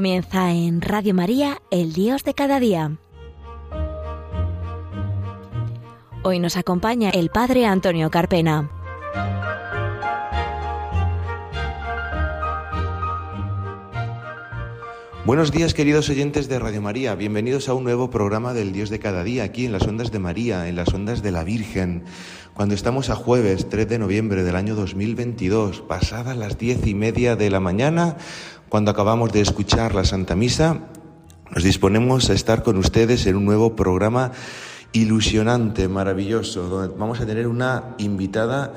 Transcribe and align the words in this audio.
Comienza 0.00 0.50
en 0.52 0.80
Radio 0.80 1.12
María, 1.12 1.58
el 1.70 1.92
Dios 1.92 2.24
de 2.24 2.32
cada 2.32 2.58
día. 2.58 2.96
Hoy 6.22 6.38
nos 6.38 6.56
acompaña 6.56 7.10
el 7.10 7.28
Padre 7.28 7.66
Antonio 7.66 8.10
Carpena. 8.10 8.79
Buenos 15.26 15.52
días 15.52 15.74
queridos 15.74 16.08
oyentes 16.08 16.48
de 16.48 16.58
Radio 16.58 16.80
María, 16.80 17.14
bienvenidos 17.14 17.68
a 17.68 17.74
un 17.74 17.84
nuevo 17.84 18.08
programa 18.08 18.54
del 18.54 18.72
Dios 18.72 18.88
de 18.88 19.00
cada 19.00 19.22
día, 19.22 19.44
aquí 19.44 19.66
en 19.66 19.72
las 19.72 19.86
ondas 19.86 20.10
de 20.10 20.18
María, 20.18 20.66
en 20.66 20.76
las 20.76 20.94
ondas 20.94 21.22
de 21.22 21.30
la 21.30 21.44
Virgen, 21.44 22.04
cuando 22.54 22.74
estamos 22.74 23.10
a 23.10 23.16
jueves 23.16 23.68
3 23.68 23.86
de 23.86 23.98
noviembre 23.98 24.44
del 24.44 24.56
año 24.56 24.74
2022, 24.74 25.82
pasadas 25.82 26.38
las 26.38 26.56
diez 26.56 26.86
y 26.86 26.94
media 26.94 27.36
de 27.36 27.50
la 27.50 27.60
mañana, 27.60 28.16
cuando 28.70 28.92
acabamos 28.92 29.30
de 29.30 29.42
escuchar 29.42 29.94
la 29.94 30.04
Santa 30.04 30.36
Misa, 30.36 30.88
nos 31.54 31.64
disponemos 31.64 32.30
a 32.30 32.32
estar 32.32 32.62
con 32.62 32.78
ustedes 32.78 33.26
en 33.26 33.36
un 33.36 33.44
nuevo 33.44 33.76
programa 33.76 34.32
ilusionante, 34.92 35.86
maravilloso, 35.86 36.62
donde 36.66 36.96
vamos 36.96 37.20
a 37.20 37.26
tener 37.26 37.46
una 37.46 37.94
invitada 37.98 38.72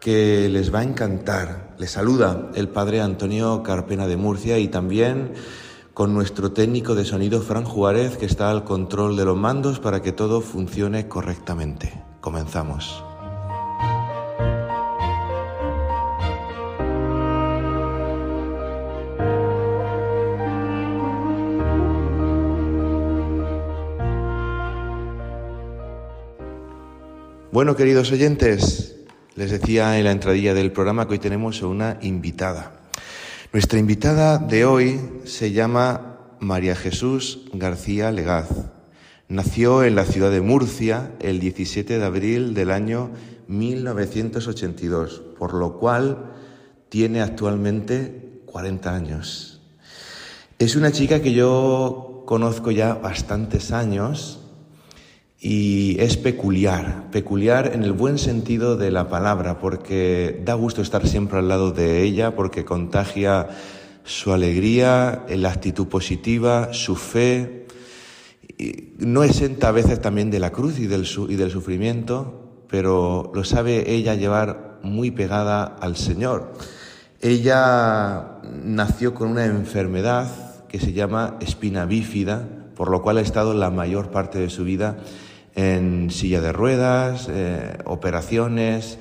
que 0.00 0.50
les 0.50 0.72
va 0.72 0.80
a 0.80 0.84
encantar. 0.84 1.74
Les 1.78 1.90
saluda 1.90 2.50
el 2.54 2.68
Padre 2.68 3.00
Antonio 3.00 3.62
Carpena 3.62 4.06
de 4.06 4.18
Murcia 4.18 4.58
y 4.58 4.68
también 4.68 5.32
con 5.98 6.14
nuestro 6.14 6.52
técnico 6.52 6.94
de 6.94 7.04
sonido 7.04 7.42
Fran 7.42 7.64
Juárez 7.64 8.18
que 8.18 8.26
está 8.26 8.52
al 8.52 8.62
control 8.62 9.16
de 9.16 9.24
los 9.24 9.36
mandos 9.36 9.80
para 9.80 10.00
que 10.00 10.12
todo 10.12 10.40
funcione 10.40 11.08
correctamente. 11.08 11.92
Comenzamos. 12.20 13.02
Bueno, 27.50 27.74
queridos 27.74 28.12
oyentes, 28.12 28.94
les 29.34 29.50
decía 29.50 29.98
en 29.98 30.04
la 30.04 30.12
entradilla 30.12 30.54
del 30.54 30.70
programa 30.70 31.08
que 31.08 31.14
hoy 31.14 31.18
tenemos 31.18 31.60
una 31.62 31.98
invitada. 32.02 32.77
Nuestra 33.50 33.78
invitada 33.78 34.36
de 34.36 34.66
hoy 34.66 35.00
se 35.24 35.52
llama 35.52 36.18
María 36.38 36.76
Jesús 36.76 37.46
García 37.54 38.12
Legaz. 38.12 38.50
Nació 39.26 39.84
en 39.84 39.94
la 39.94 40.04
ciudad 40.04 40.30
de 40.30 40.42
Murcia 40.42 41.12
el 41.18 41.40
17 41.40 41.98
de 41.98 42.04
abril 42.04 42.52
del 42.52 42.70
año 42.70 43.10
1982, 43.46 45.22
por 45.38 45.54
lo 45.54 45.78
cual 45.78 46.30
tiene 46.90 47.22
actualmente 47.22 48.42
40 48.44 48.94
años. 48.94 49.62
Es 50.58 50.76
una 50.76 50.92
chica 50.92 51.22
que 51.22 51.32
yo 51.32 52.24
conozco 52.26 52.70
ya 52.70 52.92
bastantes 52.92 53.72
años 53.72 54.37
y 55.40 55.96
es 56.00 56.16
peculiar, 56.16 57.10
peculiar 57.12 57.70
en 57.72 57.84
el 57.84 57.92
buen 57.92 58.18
sentido 58.18 58.76
de 58.76 58.90
la 58.90 59.08
palabra, 59.08 59.58
porque 59.58 60.42
da 60.44 60.54
gusto 60.54 60.82
estar 60.82 61.06
siempre 61.06 61.38
al 61.38 61.48
lado 61.48 61.70
de 61.70 62.02
ella, 62.02 62.34
porque 62.34 62.64
contagia 62.64 63.48
su 64.02 64.32
alegría, 64.32 65.24
la 65.28 65.50
actitud 65.52 65.86
positiva, 65.86 66.72
su 66.72 66.96
fe, 66.96 67.66
no 68.98 69.22
exenta 69.22 69.68
a 69.68 69.72
veces 69.72 70.00
también 70.00 70.30
de 70.30 70.40
la 70.40 70.50
cruz 70.50 70.80
y 70.80 70.88
del, 70.88 71.06
y 71.28 71.36
del 71.36 71.50
sufrimiento, 71.50 72.64
pero 72.68 73.30
lo 73.32 73.44
sabe 73.44 73.92
ella 73.92 74.14
llevar 74.14 74.80
muy 74.82 75.12
pegada 75.12 75.64
al 75.64 75.96
Señor. 75.96 76.52
Ella 77.20 78.40
nació 78.64 79.14
con 79.14 79.30
una 79.30 79.44
enfermedad 79.44 80.66
que 80.66 80.80
se 80.80 80.92
llama 80.92 81.36
espina 81.40 81.84
bífida, 81.84 82.48
por 82.74 82.90
lo 82.90 83.02
cual 83.02 83.18
ha 83.18 83.22
estado 83.22 83.54
la 83.54 83.70
mayor 83.70 84.10
parte 84.10 84.38
de 84.38 84.50
su 84.50 84.64
vida 84.64 84.98
en 85.58 86.08
silla 86.12 86.40
de 86.40 86.52
ruedas, 86.52 87.26
eh, 87.28 87.78
operaciones, 87.84 89.00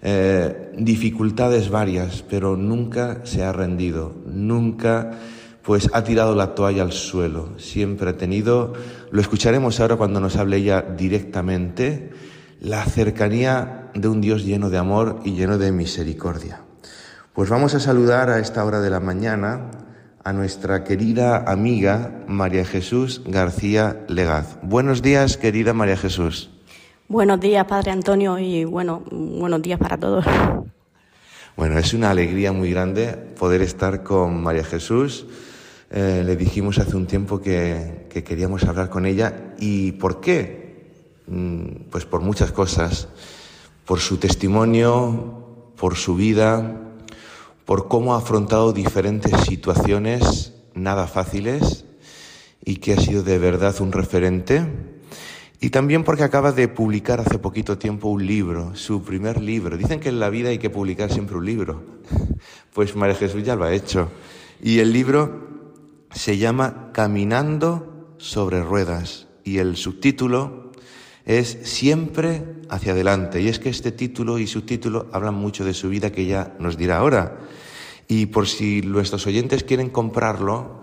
eh, 0.00 0.72
dificultades 0.74 1.68
varias, 1.68 2.24
pero 2.30 2.56
nunca 2.56 3.20
se 3.24 3.44
ha 3.44 3.52
rendido, 3.52 4.14
nunca 4.24 5.18
pues 5.62 5.90
ha 5.92 6.04
tirado 6.04 6.34
la 6.34 6.54
toalla 6.54 6.80
al 6.80 6.92
suelo, 6.92 7.58
siempre 7.58 8.08
ha 8.08 8.16
tenido, 8.16 8.72
lo 9.10 9.20
escucharemos 9.20 9.80
ahora 9.80 9.96
cuando 9.96 10.18
nos 10.18 10.36
hable 10.36 10.56
ella 10.56 10.80
directamente, 10.80 12.08
la 12.58 12.86
cercanía 12.86 13.90
de 13.92 14.08
un 14.08 14.22
Dios 14.22 14.46
lleno 14.46 14.70
de 14.70 14.78
amor 14.78 15.20
y 15.26 15.32
lleno 15.32 15.58
de 15.58 15.72
misericordia. 15.72 16.62
Pues 17.34 17.50
vamos 17.50 17.74
a 17.74 17.80
saludar 17.80 18.30
a 18.30 18.38
esta 18.38 18.64
hora 18.64 18.80
de 18.80 18.88
la 18.88 19.00
mañana 19.00 19.70
a 20.24 20.32
nuestra 20.32 20.84
querida 20.84 21.44
amiga 21.50 22.24
María 22.26 22.64
Jesús 22.64 23.22
García 23.26 24.04
Legaz. 24.08 24.58
Buenos 24.62 25.02
días, 25.02 25.36
querida 25.36 25.72
María 25.72 25.96
Jesús. 25.96 26.50
Buenos 27.08 27.40
días, 27.40 27.64
Padre 27.66 27.90
Antonio, 27.90 28.38
y 28.38 28.64
bueno, 28.64 29.02
buenos 29.10 29.62
días 29.62 29.78
para 29.78 29.96
todos. 29.96 30.24
Bueno, 31.56 31.78
es 31.78 31.94
una 31.94 32.10
alegría 32.10 32.52
muy 32.52 32.70
grande 32.70 33.12
poder 33.38 33.62
estar 33.62 34.02
con 34.02 34.42
María 34.42 34.64
Jesús. 34.64 35.26
Eh, 35.90 36.22
le 36.24 36.36
dijimos 36.36 36.78
hace 36.78 36.96
un 36.96 37.06
tiempo 37.06 37.40
que, 37.40 38.06
que 38.10 38.22
queríamos 38.22 38.64
hablar 38.64 38.90
con 38.90 39.06
ella. 39.06 39.54
¿Y 39.58 39.92
por 39.92 40.20
qué? 40.20 40.92
Mm, 41.26 41.88
pues 41.90 42.04
por 42.04 42.20
muchas 42.20 42.52
cosas. 42.52 43.08
Por 43.84 44.00
su 44.00 44.18
testimonio, 44.18 45.72
por 45.76 45.96
su 45.96 46.14
vida, 46.14 46.87
por 47.68 47.86
cómo 47.86 48.14
ha 48.14 48.16
afrontado 48.16 48.72
diferentes 48.72 49.42
situaciones 49.42 50.54
nada 50.72 51.06
fáciles 51.06 51.84
y 52.64 52.76
que 52.76 52.94
ha 52.94 52.96
sido 52.96 53.22
de 53.22 53.38
verdad 53.38 53.78
un 53.82 53.92
referente. 53.92 54.64
Y 55.60 55.68
también 55.68 56.02
porque 56.02 56.22
acaba 56.22 56.52
de 56.52 56.68
publicar 56.68 57.20
hace 57.20 57.38
poquito 57.38 57.76
tiempo 57.76 58.08
un 58.08 58.26
libro, 58.26 58.74
su 58.74 59.02
primer 59.02 59.42
libro. 59.42 59.76
Dicen 59.76 60.00
que 60.00 60.08
en 60.08 60.18
la 60.18 60.30
vida 60.30 60.48
hay 60.48 60.56
que 60.56 60.70
publicar 60.70 61.12
siempre 61.12 61.36
un 61.36 61.44
libro. 61.44 61.82
Pues 62.72 62.96
María 62.96 63.16
Jesús 63.16 63.44
ya 63.44 63.54
lo 63.54 63.64
ha 63.64 63.74
hecho. 63.74 64.08
Y 64.62 64.78
el 64.78 64.90
libro 64.90 65.48
se 66.10 66.38
llama 66.38 66.88
Caminando 66.94 68.14
sobre 68.16 68.62
ruedas. 68.62 69.26
Y 69.44 69.58
el 69.58 69.76
subtítulo 69.76 70.67
es 71.28 71.58
Siempre 71.62 72.42
hacia 72.70 72.92
adelante. 72.92 73.40
Y 73.40 73.48
es 73.48 73.58
que 73.58 73.68
este 73.68 73.92
título 73.92 74.38
y 74.38 74.46
subtítulo 74.46 75.08
hablan 75.12 75.34
mucho 75.34 75.64
de 75.64 75.74
su 75.74 75.90
vida 75.90 76.10
que 76.10 76.26
ya 76.26 76.56
nos 76.58 76.76
dirá 76.76 76.96
ahora. 76.96 77.38
Y 78.08 78.26
por 78.26 78.48
si 78.48 78.80
nuestros 78.80 79.26
oyentes 79.26 79.62
quieren 79.62 79.90
comprarlo, 79.90 80.80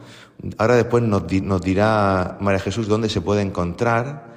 ahora 0.57 0.75
después 0.75 1.03
nos, 1.03 1.25
dirá 1.27 2.37
María 2.39 2.59
Jesús 2.59 2.87
dónde 2.87 3.09
se 3.09 3.21
puede 3.21 3.41
encontrar, 3.41 4.35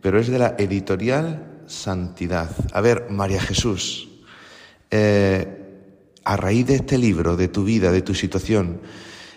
pero 0.00 0.18
es 0.18 0.28
de 0.28 0.38
la 0.38 0.56
editorial 0.58 1.46
Santidad. 1.66 2.50
A 2.72 2.80
ver, 2.80 3.08
María 3.10 3.40
Jesús, 3.40 4.08
eh, 4.90 5.84
a 6.24 6.36
raíz 6.36 6.66
de 6.66 6.76
este 6.76 6.96
libro, 6.96 7.36
de 7.36 7.48
tu 7.48 7.64
vida, 7.64 7.92
de 7.92 8.02
tu 8.02 8.14
situación, 8.14 8.80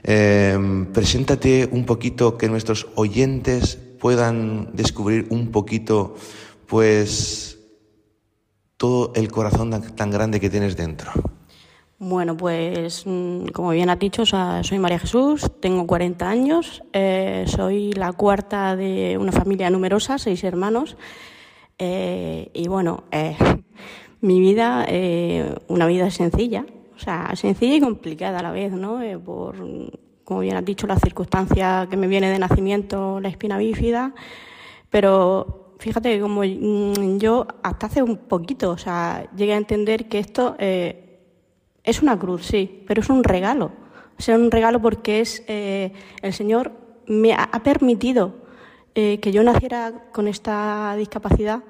eh, 0.04 0.88
preséntate 0.94 1.68
un 1.70 1.86
poquito 1.86 2.38
que 2.38 2.48
nuestros 2.48 2.88
oyentes 2.96 3.78
puedan 4.04 4.76
descubrir 4.76 5.28
un 5.30 5.50
poquito, 5.50 6.16
pues, 6.68 7.58
todo 8.76 9.14
el 9.16 9.32
corazón 9.32 9.72
tan 9.96 10.12
grande 10.12 10.42
que 10.42 10.50
tienes 10.50 10.76
dentro. 10.76 11.10
Bueno, 12.00 12.36
pues 12.36 13.04
mm, 13.06 13.46
como 13.54 13.70
bien 13.70 13.90
has 13.90 14.00
dicho, 14.00 14.26
soy 14.26 14.78
María 14.78 15.00
Jesús, 15.00 15.50
tengo 15.62 15.88
40 15.88 16.30
años, 16.30 16.84
eh, 16.92 17.46
soy 17.48 17.94
la 17.94 18.12
cuarta 18.12 18.76
de 18.76 19.18
una 19.18 19.32
familia 19.32 19.70
numerosa, 19.70 20.18
seis 20.18 20.44
hermanos, 20.44 20.98
eh, 21.80 22.50
y 22.54 22.68
bueno, 22.68 23.06
eh, 23.10 23.38
mi 24.20 24.42
vida, 24.42 24.86
una 25.70 25.88
vida 25.88 26.12
sencilla, 26.12 26.66
o 26.94 27.00
sea, 27.00 27.34
sencilla 27.38 27.76
y 27.76 27.80
complicada 27.80 28.40
a 28.40 28.44
la 28.44 28.52
vez, 28.52 28.74
¿no? 28.74 29.00
por, 29.24 29.56
como 30.24 30.42
bien 30.42 30.56
has 30.56 30.66
dicho, 30.66 30.88
la 30.88 31.00
circunstancia 31.00 31.88
que 31.90 31.98
me 31.98 32.08
viene 32.08 32.30
de 32.30 32.40
nacimiento, 32.40 33.20
la 33.20 33.30
espina 33.30 33.58
bífida, 33.58 34.14
pero 34.90 35.76
fíjate 35.80 36.20
como 36.20 36.42
mm, 36.42 37.18
yo 37.18 37.48
hasta 37.64 37.88
hace 37.88 38.04
un 38.04 38.18
poquito, 38.18 38.72
o 38.72 38.78
sea, 38.78 39.30
llegué 39.36 39.54
a 39.54 39.58
entender 39.58 40.08
que 40.08 40.20
esto 40.20 40.56
es 40.60 42.02
una 42.02 42.18
cruz, 42.18 42.46
sí, 42.46 42.84
pero 42.88 43.02
es 43.02 43.10
un 43.10 43.24
regalo. 43.24 43.72
Es 44.18 44.28
un 44.30 44.52
regalo 44.52 44.82
porque 44.82 45.22
es 45.22 45.44
eh, 45.48 45.92
el 46.22 46.34
Señor 46.34 46.72
me 47.08 47.34
ha, 47.34 47.48
permitido 47.64 48.36
eh, 48.96 49.20
que 49.20 49.32
yo 49.32 49.44
naciera 49.44 50.06
con 50.12 50.28
esta 50.28 50.96
discapacidad 50.96 51.64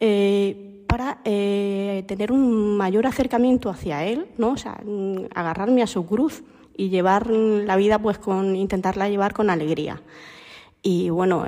eh, 0.00 0.84
para 0.86 1.18
tener 1.22 2.32
un 2.32 2.76
mayor 2.78 3.06
acercamiento 3.06 3.68
hacia 3.68 4.06
Él, 4.06 4.28
¿no? 4.38 4.52
O 4.52 4.56
sea, 4.56 4.80
agarrarme 5.34 5.82
a 5.82 5.86
su 5.86 6.06
cruz 6.06 6.42
y 6.78 6.88
llevar 6.88 7.26
la 7.28 7.76
vida, 7.76 7.98
pues, 7.98 8.16
con 8.16 8.56
intentarla 8.56 9.10
llevar 9.10 9.34
con 9.34 9.50
alegría. 9.50 10.00
Y 10.80 11.10
bueno, 11.10 11.44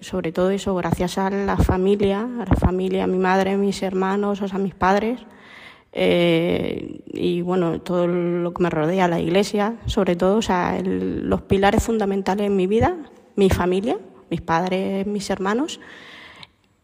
sobre 0.00 0.30
todo 0.30 0.50
eso, 0.50 0.74
gracias 0.76 1.18
a 1.18 1.30
la 1.30 1.56
familia, 1.56 2.20
a 2.20 2.44
la 2.44 2.54
familia, 2.54 3.04
a 3.04 3.06
mi 3.08 3.18
madre, 3.18 3.52
a 3.52 3.56
mis 3.56 3.82
hermanos, 3.82 4.42
a 4.42 4.58
mis 4.58 4.74
padres, 4.74 5.20
eh, 5.96 7.02
y 7.12 7.40
bueno, 7.42 7.80
todo 7.80 8.08
lo 8.08 8.52
que 8.52 8.62
me 8.64 8.68
rodea, 8.68 9.06
la 9.06 9.20
iglesia, 9.20 9.76
sobre 9.86 10.16
todo, 10.16 10.38
o 10.38 10.42
sea, 10.42 10.80
los 10.82 11.42
pilares 11.42 11.84
fundamentales 11.84 12.48
en 12.48 12.56
mi 12.56 12.66
vida, 12.66 12.96
mi 13.36 13.48
familia, 13.48 13.96
mis 14.28 14.40
padres, 14.40 15.06
mis 15.06 15.30
hermanos 15.30 15.78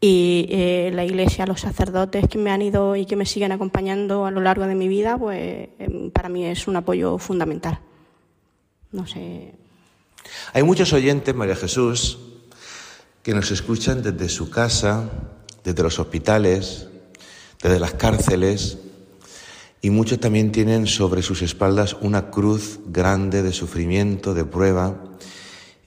y 0.00 0.46
eh, 0.50 0.92
la 0.94 1.04
iglesia, 1.04 1.44
los 1.44 1.60
sacerdotes 1.60 2.28
que 2.28 2.38
me 2.38 2.52
han 2.52 2.62
ido 2.62 2.94
y 2.94 3.04
que 3.04 3.16
me 3.16 3.26
siguen 3.26 3.50
acompañando 3.50 4.26
a 4.26 4.30
lo 4.30 4.40
largo 4.40 4.66
de 4.68 4.76
mi 4.76 4.86
vida, 4.86 5.18
pues 5.18 5.68
para 6.12 6.28
mí 6.28 6.44
es 6.44 6.68
un 6.68 6.76
apoyo 6.76 7.18
fundamental. 7.18 7.80
No 8.92 9.06
sé. 9.06 9.54
Hay 10.52 10.62
muchos 10.62 10.92
oyentes, 10.92 11.34
María 11.34 11.56
Jesús, 11.56 12.18
que 13.22 13.34
nos 13.34 13.50
escuchan 13.50 14.02
desde 14.02 14.28
su 14.28 14.50
casa, 14.50 15.10
desde 15.64 15.82
los 15.82 15.98
hospitales, 15.98 16.88
desde 17.62 17.80
las 17.80 17.94
cárceles, 17.94 18.78
y 19.82 19.90
muchos 19.90 20.20
también 20.20 20.52
tienen 20.52 20.86
sobre 20.86 21.22
sus 21.22 21.42
espaldas 21.42 21.96
una 22.00 22.30
cruz 22.30 22.80
grande 22.86 23.42
de 23.42 23.52
sufrimiento, 23.52 24.34
de 24.34 24.44
prueba, 24.44 25.02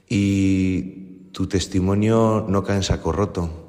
y 0.08 1.30
tu 1.32 1.46
testimonio 1.46 2.44
no 2.48 2.64
cae 2.64 2.76
en 2.76 2.82
saco 2.82 3.12
roto 3.12 3.64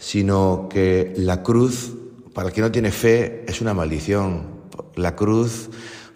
sino 0.00 0.66
que 0.70 1.12
la 1.18 1.42
cruz, 1.42 1.92
para 2.32 2.48
el 2.48 2.54
que 2.54 2.62
no 2.62 2.72
tiene 2.72 2.90
fe, 2.90 3.44
es 3.46 3.60
una 3.60 3.74
maldición. 3.74 4.60
La 4.96 5.14
cruz, 5.14 5.68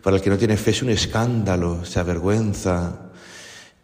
para 0.05 0.17
el 0.17 0.23
que 0.23 0.29
no 0.29 0.37
tiene 0.37 0.59
fe, 0.59 0.73
es 0.73 0.83
un 0.83 0.91
escándalo, 0.91 1.83
se 1.87 1.99
avergüenza. 1.99 3.11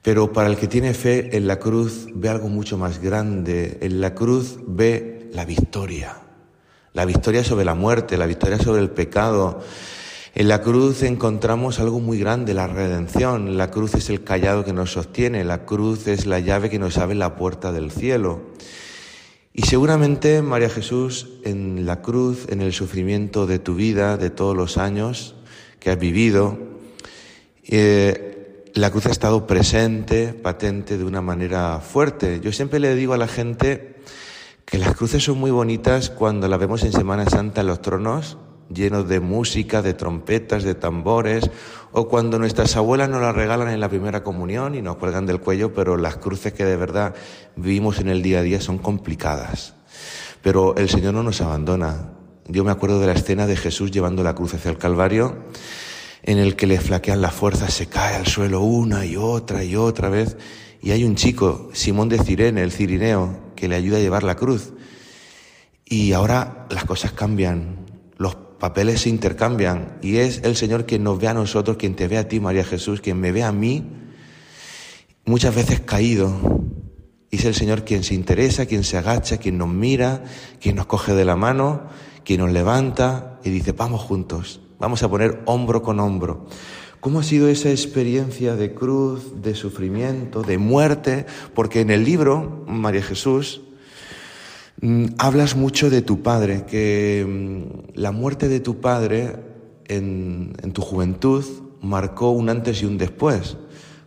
Pero 0.02 0.34
para 0.34 0.50
el 0.50 0.58
que 0.58 0.68
tiene 0.68 0.92
fe, 0.92 1.34
en 1.34 1.46
la 1.46 1.58
cruz 1.58 2.08
ve 2.14 2.28
algo 2.28 2.48
mucho 2.48 2.76
más 2.76 3.00
grande. 3.00 3.78
En 3.80 4.02
la 4.02 4.14
cruz 4.14 4.58
ve 4.66 5.30
la 5.32 5.46
victoria. 5.46 6.18
La 6.92 7.06
victoria 7.06 7.42
sobre 7.42 7.64
la 7.64 7.74
muerte, 7.74 8.18
la 8.18 8.26
victoria 8.26 8.58
sobre 8.58 8.82
el 8.82 8.90
pecado. 8.90 9.60
En 10.34 10.48
la 10.48 10.60
cruz 10.60 11.02
encontramos 11.02 11.80
algo 11.80 12.00
muy 12.00 12.18
grande, 12.18 12.52
la 12.52 12.66
redención. 12.66 13.56
La 13.56 13.70
cruz 13.70 13.94
es 13.94 14.10
el 14.10 14.22
callado 14.22 14.62
que 14.62 14.74
nos 14.74 14.92
sostiene, 14.92 15.42
la 15.42 15.64
cruz 15.64 16.06
es 16.06 16.26
la 16.26 16.38
llave 16.38 16.68
que 16.68 16.78
nos 16.78 16.98
abre 16.98 17.14
la 17.14 17.34
puerta 17.34 17.72
del 17.72 17.90
cielo. 17.90 18.42
Y 19.54 19.62
seguramente, 19.62 20.42
María 20.42 20.68
Jesús, 20.68 21.28
en 21.44 21.86
la 21.86 22.02
cruz, 22.02 22.46
en 22.50 22.60
el 22.60 22.74
sufrimiento 22.74 23.46
de 23.46 23.58
tu 23.58 23.74
vida, 23.74 24.18
de 24.18 24.28
todos 24.28 24.54
los 24.54 24.76
años 24.76 25.36
que 25.80 25.90
has 25.90 25.98
vivido, 25.98 26.58
eh, 27.64 28.30
la 28.74 28.90
cruz 28.90 29.06
ha 29.06 29.10
estado 29.10 29.46
presente, 29.46 30.32
patente 30.32 30.96
de 30.96 31.04
una 31.04 31.20
manera 31.20 31.80
fuerte. 31.80 32.40
Yo 32.40 32.52
siempre 32.52 32.78
le 32.78 32.94
digo 32.94 33.14
a 33.14 33.18
la 33.18 33.26
gente 33.26 33.96
que 34.64 34.78
las 34.78 34.94
cruces 34.94 35.24
son 35.24 35.38
muy 35.38 35.50
bonitas 35.50 36.10
cuando 36.10 36.46
las 36.46 36.60
vemos 36.60 36.84
en 36.84 36.92
Semana 36.92 37.26
Santa 37.26 37.62
en 37.62 37.66
los 37.66 37.82
tronos, 37.82 38.38
llenos 38.72 39.08
de 39.08 39.18
música, 39.18 39.82
de 39.82 39.94
trompetas, 39.94 40.62
de 40.62 40.76
tambores, 40.76 41.50
o 41.92 42.08
cuando 42.08 42.38
nuestras 42.38 42.76
abuelas 42.76 43.08
nos 43.08 43.20
las 43.20 43.34
regalan 43.34 43.68
en 43.68 43.80
la 43.80 43.88
primera 43.88 44.22
comunión 44.22 44.76
y 44.76 44.82
nos 44.82 44.96
cuelgan 44.96 45.26
del 45.26 45.40
cuello, 45.40 45.74
pero 45.74 45.96
las 45.96 46.18
cruces 46.18 46.52
que 46.52 46.64
de 46.64 46.76
verdad 46.76 47.14
vivimos 47.56 47.98
en 47.98 48.08
el 48.08 48.22
día 48.22 48.38
a 48.38 48.42
día 48.42 48.60
son 48.60 48.78
complicadas. 48.78 49.74
Pero 50.42 50.76
el 50.76 50.88
Señor 50.88 51.14
no 51.14 51.22
nos 51.22 51.40
abandona. 51.40 52.19
Yo 52.52 52.64
me 52.64 52.72
acuerdo 52.72 52.98
de 52.98 53.06
la 53.06 53.12
escena 53.12 53.46
de 53.46 53.56
Jesús 53.56 53.92
llevando 53.92 54.24
la 54.24 54.34
cruz 54.34 54.54
hacia 54.54 54.72
el 54.72 54.78
Calvario, 54.78 55.44
en 56.24 56.38
el 56.38 56.56
que 56.56 56.66
le 56.66 56.80
flaquean 56.80 57.22
las 57.22 57.32
fuerzas, 57.32 57.72
se 57.72 57.86
cae 57.86 58.16
al 58.16 58.26
suelo 58.26 58.60
una 58.60 59.06
y 59.06 59.16
otra 59.16 59.62
y 59.62 59.76
otra 59.76 60.08
vez, 60.08 60.36
y 60.82 60.90
hay 60.90 61.04
un 61.04 61.14
chico, 61.14 61.70
Simón 61.74 62.08
de 62.08 62.18
Cirene, 62.18 62.62
el 62.62 62.72
cirineo, 62.72 63.52
que 63.54 63.68
le 63.68 63.76
ayuda 63.76 63.98
a 63.98 64.00
llevar 64.00 64.24
la 64.24 64.34
cruz. 64.34 64.72
Y 65.84 66.12
ahora 66.12 66.66
las 66.70 66.84
cosas 66.84 67.12
cambian, 67.12 67.86
los 68.16 68.34
papeles 68.34 69.02
se 69.02 69.10
intercambian 69.10 69.98
y 70.02 70.16
es 70.16 70.40
el 70.42 70.56
Señor 70.56 70.86
quien 70.86 71.04
nos 71.04 71.20
ve 71.20 71.28
a 71.28 71.34
nosotros, 71.34 71.76
quien 71.76 71.94
te 71.94 72.08
ve 72.08 72.18
a 72.18 72.26
ti, 72.26 72.40
María 72.40 72.64
Jesús, 72.64 73.00
quien 73.00 73.20
me 73.20 73.30
ve 73.30 73.44
a 73.44 73.52
mí, 73.52 73.84
muchas 75.24 75.54
veces 75.54 75.80
caído. 75.80 76.36
Y 77.30 77.36
es 77.36 77.44
el 77.44 77.54
Señor 77.54 77.84
quien 77.84 78.02
se 78.02 78.14
interesa, 78.14 78.66
quien 78.66 78.82
se 78.82 78.98
agacha, 78.98 79.38
quien 79.38 79.56
nos 79.56 79.68
mira, 79.68 80.24
quien 80.60 80.74
nos 80.74 80.86
coge 80.86 81.14
de 81.14 81.24
la 81.24 81.36
mano, 81.36 81.88
quien 82.24 82.40
nos 82.40 82.52
levanta 82.52 83.38
y 83.44 83.50
dice, 83.50 83.72
vamos 83.72 84.00
juntos, 84.02 84.60
vamos 84.78 85.02
a 85.02 85.08
poner 85.08 85.42
hombro 85.46 85.82
con 85.82 86.00
hombro. 86.00 86.46
¿Cómo 87.00 87.20
ha 87.20 87.22
sido 87.22 87.48
esa 87.48 87.70
experiencia 87.70 88.56
de 88.56 88.74
cruz, 88.74 89.42
de 89.42 89.54
sufrimiento, 89.54 90.42
de 90.42 90.58
muerte? 90.58 91.24
Porque 91.54 91.80
en 91.80 91.90
el 91.90 92.04
libro, 92.04 92.64
María 92.66 93.02
Jesús, 93.02 93.62
Mm, 94.82 95.06
hablas 95.18 95.56
mucho 95.56 95.90
de 95.90 96.00
tu 96.00 96.22
padre, 96.22 96.64
que 96.64 97.26
mm, 97.28 97.98
la 98.00 98.12
muerte 98.12 98.48
de 98.48 98.60
tu 98.60 98.80
padre 98.80 99.36
en, 99.88 100.54
tu 100.72 100.80
juventud 100.80 101.44
marcó 101.82 102.30
un 102.30 102.48
antes 102.48 102.82
y 102.82 102.86
un 102.86 102.96
después. 102.96 103.58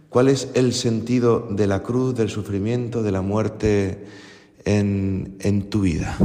¿Cuál 0.09 0.29
es 0.29 0.49
el 0.55 0.73
sentido 0.73 1.47
de 1.51 1.67
la 1.67 1.83
cruz, 1.83 2.15
del 2.15 2.29
sufrimiento, 2.29 3.03
de 3.03 3.11
la 3.11 3.21
muerte 3.21 4.05
en, 4.65 5.69
tu 5.69 5.81
vida? 5.81 6.17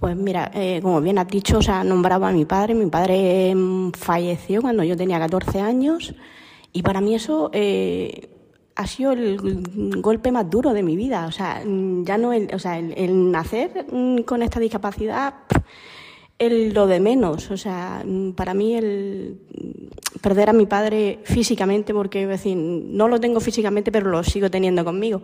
Pues 0.00 0.16
mira, 0.16 0.50
eh, 0.54 0.80
como 0.82 1.02
bien 1.02 1.18
has 1.18 1.28
dicho, 1.28 1.58
o 1.58 1.62
sea, 1.62 1.84
nombraba 1.84 2.30
a 2.30 2.32
mi 2.32 2.46
padre. 2.46 2.74
Mi 2.74 2.86
padre 2.86 3.54
mm, 3.54 3.92
falleció 3.92 4.62
cuando 4.62 4.82
yo 4.82 4.96
tenía 4.96 5.18
14 5.18 5.60
años 5.60 6.14
y 6.72 6.82
para 6.82 7.02
mí 7.02 7.14
eso 7.14 7.50
eh, 7.52 8.30
ha 8.76 8.86
sido 8.86 9.12
el 9.12 9.36
golpe 10.00 10.32
más 10.32 10.48
duro 10.48 10.72
de 10.72 10.82
mi 10.82 10.96
vida. 10.96 11.26
O 11.26 11.32
sea, 11.32 11.62
ya 11.62 12.16
no 12.16 12.32
el, 12.32 12.48
o 12.54 12.58
sea, 12.58 12.78
el, 12.78 13.30
nacer 13.30 13.84
con 14.24 14.42
esta 14.42 14.58
discapacidad, 14.58 15.34
el 16.38 16.72
lo 16.72 16.86
de 16.86 16.98
menos. 16.98 17.50
O 17.50 17.58
sea, 17.58 18.02
para 18.36 18.54
mí 18.54 18.76
el 18.76 19.38
perder 20.22 20.48
a 20.48 20.54
mi 20.54 20.64
padre 20.64 21.20
físicamente, 21.24 21.92
porque 21.92 22.26
no 22.56 23.06
lo 23.06 23.20
tengo 23.20 23.40
físicamente, 23.40 23.92
pero 23.92 24.08
lo 24.08 24.24
sigo 24.24 24.50
teniendo 24.50 24.82
conmigo. 24.82 25.20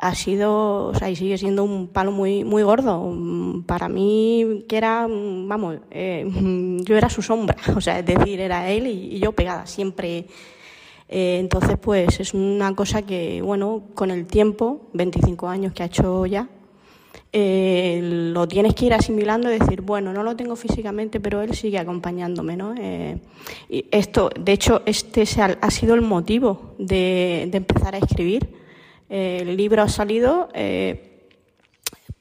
Ha 0.00 0.14
sido, 0.14 0.86
o 0.86 0.94
sea, 0.94 1.10
y 1.10 1.16
sigue 1.16 1.36
siendo 1.36 1.62
un 1.62 1.88
palo 1.88 2.10
muy, 2.10 2.42
muy 2.44 2.62
gordo. 2.62 3.14
Para 3.66 3.88
mí, 3.88 4.64
que 4.68 4.76
era, 4.76 5.06
vamos, 5.08 5.76
eh, 5.90 6.26
yo 6.84 6.96
era 6.96 7.10
su 7.10 7.22
sombra, 7.22 7.56
o 7.76 7.80
sea, 7.80 7.98
es 7.98 8.06
decir, 8.06 8.40
era 8.40 8.70
él 8.70 8.86
y 8.86 9.18
yo 9.18 9.32
pegada, 9.32 9.66
siempre 9.66 10.26
eh, 11.12 11.38
entonces, 11.40 11.76
pues 11.76 12.20
es 12.20 12.34
una 12.34 12.72
cosa 12.76 13.02
que, 13.02 13.42
bueno, 13.42 13.82
con 13.94 14.12
el 14.12 14.26
tiempo, 14.26 14.82
25 14.92 15.48
años 15.48 15.72
que 15.72 15.82
ha 15.82 15.86
hecho 15.86 16.24
ya, 16.24 16.48
eh, 17.32 18.00
lo 18.32 18.46
tienes 18.46 18.76
que 18.76 18.86
ir 18.86 18.94
asimilando 18.94 19.52
y 19.52 19.58
decir, 19.58 19.80
bueno, 19.80 20.12
no 20.12 20.22
lo 20.22 20.36
tengo 20.36 20.54
físicamente, 20.54 21.18
pero 21.18 21.42
él 21.42 21.52
sigue 21.56 21.80
acompañándome, 21.80 22.56
¿no? 22.56 22.74
Eh, 22.78 23.18
y 23.68 23.86
esto, 23.90 24.30
de 24.38 24.52
hecho, 24.52 24.82
este 24.86 25.24
ha 25.60 25.70
sido 25.72 25.96
el 25.96 26.02
motivo 26.02 26.74
de, 26.78 27.50
empezar 27.52 27.96
a 27.96 27.98
escribir. 27.98 28.59
El 29.10 29.56
libro 29.56 29.82
ha 29.82 29.88
salido 29.88 30.48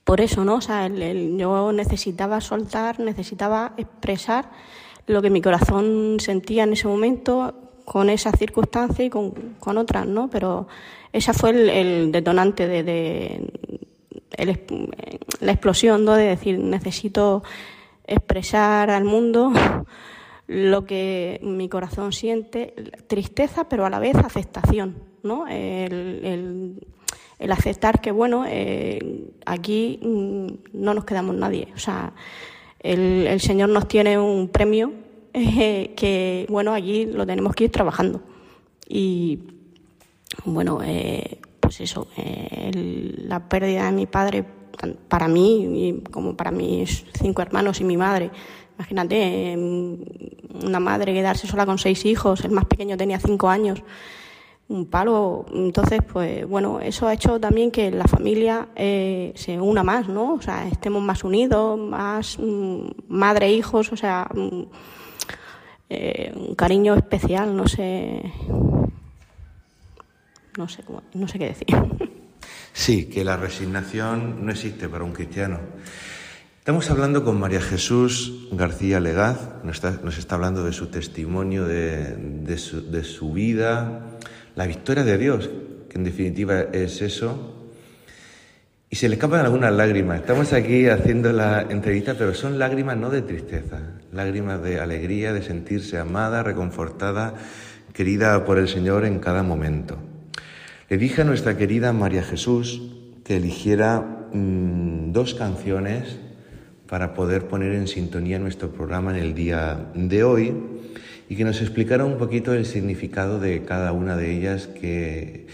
por 0.10 0.22
eso, 0.22 0.43
¿no? 0.43 0.55
O 0.55 0.62
sea, 0.62 0.88
yo 0.88 1.72
necesitaba 1.72 2.41
soltar, 2.41 3.00
necesitaba 3.00 3.74
expresar 3.77 4.50
lo 5.05 5.22
que 5.22 5.29
mi 5.29 5.39
corazón 5.39 6.17
sentía 6.19 6.63
en 6.63 6.74
ese 6.74 6.88
momento, 6.88 7.53
con 7.86 8.10
esa 8.10 8.31
circunstancia 8.31 9.05
y 9.05 9.12
con, 9.12 9.55
con 9.60 9.77
otras, 9.77 10.08
¿no? 10.08 10.27
Pero 10.27 10.67
esa 11.13 11.34
fue 11.34 11.51
el, 11.51 12.12
detonante 12.12 12.67
de, 12.67 13.51
la 15.41 15.51
explosión, 15.51 16.05
¿no? 16.05 16.13
De 16.13 16.25
decir, 16.25 16.58
necesito 16.58 17.43
expresar 18.08 18.89
al 18.89 19.03
mundo 19.03 19.51
lo 20.48 20.86
que 20.86 21.39
mi 21.43 21.69
corazón 21.69 22.13
siente, 22.13 22.74
tristeza, 23.05 23.69
pero 23.69 23.86
a 23.86 23.91
la 23.91 24.00
vez 24.00 24.15
aceptación, 24.15 25.08
¿no? 25.23 25.47
El, 25.47 26.79
aceptar 27.49 28.01
que, 28.01 28.11
bueno, 28.11 28.45
eh, 28.47 29.31
aquí 29.45 29.99
mm, 30.01 30.47
no 30.73 30.93
nos 30.93 31.05
quedamos 31.05 31.35
nadie. 31.35 31.69
O 31.75 31.79
sea, 31.79 32.13
el, 32.79 33.27
el 33.27 33.39
Señor 33.39 33.69
nos 33.69 33.88
tiene 33.88 34.17
un 34.17 34.49
premio 34.49 34.93
eh, 35.33 35.93
que 35.95 36.45
bueno, 36.49 36.73
allí 36.73 37.05
lo 37.05 37.25
tenemos 37.25 37.55
que 37.55 37.65
ir 37.65 37.71
trabajando. 37.71 38.21
Y 38.88 39.39
bueno, 40.45 40.79
eh, 40.83 41.39
pues 41.59 41.81
eso, 41.81 42.07
la 42.15 43.47
pérdida 43.47 43.85
de 43.85 43.91
mi 43.91 44.07
padre, 44.07 44.43
para 45.07 45.27
mí, 45.27 46.01
como 46.11 46.35
para 46.35 46.51
mis 46.51 47.05
cinco 47.13 47.41
hermanos 47.41 47.79
y 47.81 47.83
mi 47.83 47.97
madre, 47.97 48.31
imagínate, 48.77 49.55
una 50.63 50.79
madre 50.79 51.13
quedarse 51.13 51.45
sola 51.47 51.65
con 51.65 51.77
seis 51.77 52.05
hijos, 52.05 52.43
el 52.45 52.51
más 52.51 52.65
pequeño 52.65 52.97
tenía 52.97 53.19
cinco 53.19 53.49
años, 53.49 53.83
un 54.69 54.85
palo. 54.85 55.45
Entonces, 55.53 55.99
pues 56.11 56.47
bueno, 56.47 56.79
eso 56.79 57.07
ha 57.07 57.13
hecho 57.13 57.39
también 57.39 57.69
que 57.69 57.91
la 57.91 58.05
familia 58.05 58.69
se 58.75 59.59
una 59.59 59.83
más, 59.83 60.07
¿no? 60.07 60.35
O 60.35 60.41
sea, 60.41 60.67
estemos 60.67 61.03
más 61.03 61.23
unidos, 61.23 61.77
más 61.77 62.39
mm, 62.39 62.89
madre 63.09 63.47
e 63.47 63.53
hijos, 63.53 63.91
o 63.91 63.97
sea, 63.97 64.27
mm, 64.33 64.63
eh, 65.89 66.31
un 66.35 66.53
cariño 66.53 66.93
especial, 66.93 67.55
no 67.55 67.67
sé, 67.67 68.21
no 70.55 70.69
sé, 70.69 70.83
cómo, 70.83 71.01
no 71.13 71.27
sé 71.27 71.39
qué 71.39 71.45
decir. 71.45 71.67
Sí, 72.71 73.09
que 73.09 73.25
la 73.25 73.35
resignación 73.35 74.45
no 74.45 74.51
existe 74.51 74.88
para 74.88 75.03
un 75.03 75.11
cristiano. 75.11 75.59
Estamos 76.59 76.89
hablando 76.89 77.25
con 77.25 77.38
María 77.38 77.59
Jesús 77.59 78.47
García 78.51 78.99
Legaz, 79.01 79.63
nos 79.63 79.77
está, 79.77 79.99
nos 80.03 80.17
está 80.17 80.35
hablando 80.35 80.63
de 80.63 80.71
su 80.71 80.88
testimonio, 80.88 81.65
de, 81.65 82.15
de, 82.15 82.57
su, 82.57 82.89
de, 82.89 83.03
su, 83.03 83.33
vida, 83.33 84.08
la 84.59 84.67
victoria 84.67 85.05
de 85.05 85.17
Dios, 85.17 85.49
que 85.87 85.97
en 85.97 86.03
definitiva 86.03 86.59
es 86.73 87.01
eso. 87.01 87.55
Y 88.89 88.97
se 88.97 89.07
le 89.07 89.15
escapan 89.15 89.45
algunas 89.45 89.71
lágrimas. 89.71 90.19
Estamos 90.19 90.51
aquí 90.51 90.89
haciendo 90.89 91.31
la 91.31 91.61
entrevista, 91.61 92.15
pero 92.17 92.33
son 92.33 92.59
lágrimas 92.59 92.97
no 92.97 93.09
de 93.09 93.21
tristeza, 93.21 93.79
lágrimas 94.11 94.61
de 94.61 94.81
alegría, 94.81 95.31
de 95.31 95.43
sentirse 95.43 95.97
amada, 95.97 96.43
reconfortada, 96.43 97.35
querida 97.93 98.43
por 98.43 98.57
el 98.57 98.67
Señor 98.67 99.05
en 99.05 99.19
cada 99.19 99.43
momento. 99.43 99.97
Le 100.89 100.97
dije 100.97 101.21
a 101.21 101.23
nuestra 101.23 101.55
querida 101.55 101.93
María 101.93 102.23
Jesús 102.23 102.81
que 103.23 103.37
eligiera 103.37 104.01
mmm, 104.33 105.13
dos 105.13 105.35
canciones 105.35 106.19
para 106.85 107.13
poder 107.13 107.47
poner 107.47 107.71
en 107.75 107.87
sintonía 107.87 108.39
nuestro 108.39 108.73
programa 108.73 109.11
en 109.11 109.23
el 109.23 109.33
día 109.33 109.89
de 109.95 110.21
hoy 110.25 110.53
y 111.29 111.36
que 111.36 111.45
nos 111.45 111.62
explicara 111.62 112.05
un 112.05 112.17
poquito 112.17 112.53
el 112.53 112.65
significado 112.65 113.39
de 113.39 113.63
cada 113.63 113.93
una 113.93 114.17
de 114.17 114.36
ellas, 114.36 114.67
qué 114.67 115.45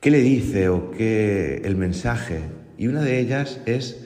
le 0.00 0.20
dice 0.20 0.68
o 0.68 0.92
qué 0.92 1.60
el 1.64 1.74
mensaje. 1.74 2.40
Y 2.78 2.86
una 2.86 3.02
de 3.02 3.18
ellas 3.18 3.58
es 3.66 4.04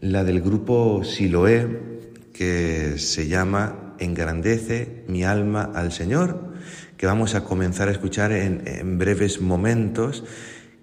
la 0.00 0.22
del 0.22 0.42
grupo 0.42 1.02
Siloé, 1.02 1.94
que 2.34 2.98
se 2.98 3.26
llama 3.26 3.94
Engrandece 3.98 5.04
mi 5.08 5.24
alma 5.24 5.70
al 5.74 5.92
Señor, 5.92 6.52
que 6.98 7.06
vamos 7.06 7.34
a 7.34 7.44
comenzar 7.44 7.88
a 7.88 7.92
escuchar 7.92 8.30
en, 8.32 8.64
en 8.66 8.98
breves 8.98 9.40
momentos. 9.40 10.24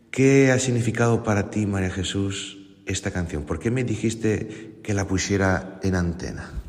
¿Qué 0.09 0.51
ha 0.51 0.57
significado 0.57 1.23
para 1.23 1.51
ti, 1.51 1.67
María 1.67 1.91
Jesús, 1.91 2.57
esta 2.87 3.11
canción? 3.11 3.43
¿Por 3.43 3.59
qué 3.59 3.69
me 3.69 3.83
dijiste 3.83 4.79
que 4.81 4.95
la 4.95 5.07
pusiera 5.07 5.79
en 5.83 5.95
antena? 5.95 6.60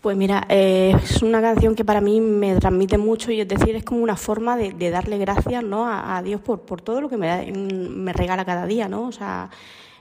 Pues 0.00 0.16
mira, 0.16 0.46
eh, 0.48 0.94
es 1.02 1.22
una 1.22 1.40
canción 1.40 1.74
que 1.74 1.84
para 1.84 2.00
mí 2.00 2.20
me 2.20 2.54
transmite 2.56 2.96
mucho 2.96 3.32
y 3.32 3.40
es 3.40 3.48
decir, 3.48 3.74
es 3.74 3.84
como 3.84 4.02
una 4.02 4.16
forma 4.16 4.56
de, 4.56 4.90
darle 4.90 5.18
gracias 5.18 5.64
¿no? 5.64 5.86
a, 5.88 6.22
Dios 6.22 6.40
por, 6.40 6.60
por 6.60 6.80
todo 6.80 7.00
lo 7.00 7.08
que 7.08 7.16
me, 7.16 7.26
da, 7.26 7.42
me 7.52 8.12
regala 8.12 8.44
cada 8.44 8.66
día, 8.66 8.88
¿no? 8.88 9.08
O 9.08 9.12
sea, 9.12 9.50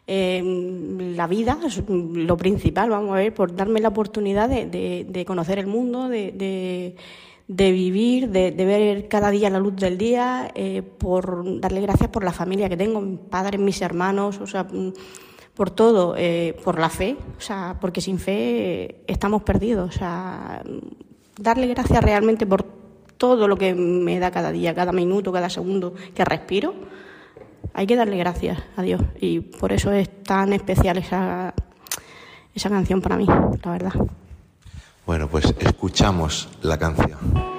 eh, 0.07 0.43
la 1.15 1.25
vida 1.25 1.57
es 1.65 1.81
lo 1.89 2.37
principal, 2.37 2.91
vamos 2.91 3.13
a 3.13 3.15
ver, 3.15 3.33
por 3.33 3.55
darme 3.55 3.79
la 3.79 3.87
oportunidad 3.87 4.47
de, 4.47 5.23
conocer 5.25 5.57
el 5.57 5.67
mundo, 5.67 6.09
de, 6.09 6.95
vivir, 7.47 8.29
de, 8.29 8.51
de, 8.51 8.65
ver 8.65 9.07
cada 9.07 9.31
día 9.31 9.49
la 9.49 9.59
luz 9.59 9.75
del 9.75 9.97
día, 9.97 10.51
eh, 10.53 10.83
por 10.83 11.59
darle 11.59 11.81
gracias 11.81 12.09
por 12.11 12.23
la 12.23 12.33
familia 12.33 12.69
que 12.69 12.77
tengo, 12.77 13.01
mis 13.01 13.19
padres, 13.19 13.59
mis 13.59 13.81
hermanos, 13.81 14.39
o 14.39 14.45
sea, 14.45 14.67
por 15.55 15.71
todo, 15.71 16.15
eh, 16.17 16.59
por 16.63 16.79
la 16.79 16.89
fe, 16.89 17.17
o 17.37 17.41
sea, 17.41 17.77
porque 17.79 18.01
sin 18.01 18.19
fe 18.19 19.03
estamos 19.07 19.43
perdidos, 19.43 19.95
o 19.95 19.97
sea, 19.97 20.61
darle 21.39 21.67
gracias 21.67 22.03
realmente 22.03 22.45
por 22.45 22.63
todo 23.17 23.47
lo 23.47 23.57
que 23.57 23.73
me 23.73 24.19
da 24.19 24.31
cada 24.31 24.51
día, 24.51 24.75
cada 24.75 24.91
minuto, 24.91 25.31
cada 25.31 25.49
segundo 25.49 25.93
que 26.13 26.25
respiro, 26.25 26.73
hay 27.73 27.87
que 27.87 27.95
darle 27.95 28.17
gracias 28.17 28.59
a 28.75 28.81
Dios 28.81 29.01
y 29.19 29.39
por 29.39 29.71
eso 29.71 29.91
es 29.91 30.23
tan 30.23 30.53
especial 30.53 30.97
esa, 30.97 31.53
esa 32.53 32.69
canción 32.69 33.01
para 33.01 33.17
mí, 33.17 33.25
la 33.25 33.71
verdad. 33.71 33.93
Bueno, 35.05 35.29
pues 35.29 35.53
escuchamos 35.59 36.49
la 36.61 36.77
canción. 36.77 37.54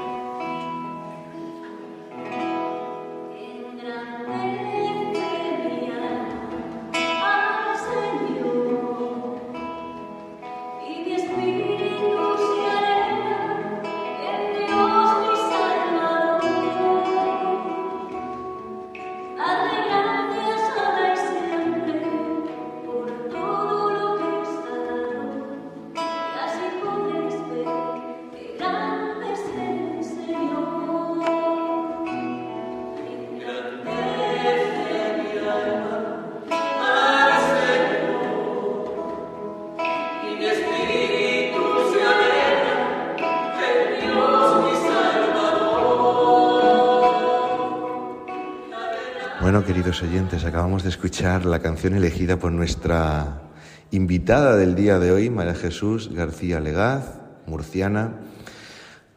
Queridos 49.96 50.14
oyentes, 50.14 50.44
acabamos 50.44 50.82
de 50.82 50.90
escuchar 50.90 51.46
la 51.46 51.60
canción 51.60 51.94
elegida 51.94 52.38
por 52.38 52.52
nuestra 52.52 53.42
invitada 53.90 54.56
del 54.56 54.74
día 54.74 54.98
de 54.98 55.10
hoy, 55.10 55.30
María 55.30 55.54
Jesús 55.54 56.10
García 56.12 56.60
Legaz, 56.60 57.14
murciana, 57.46 58.20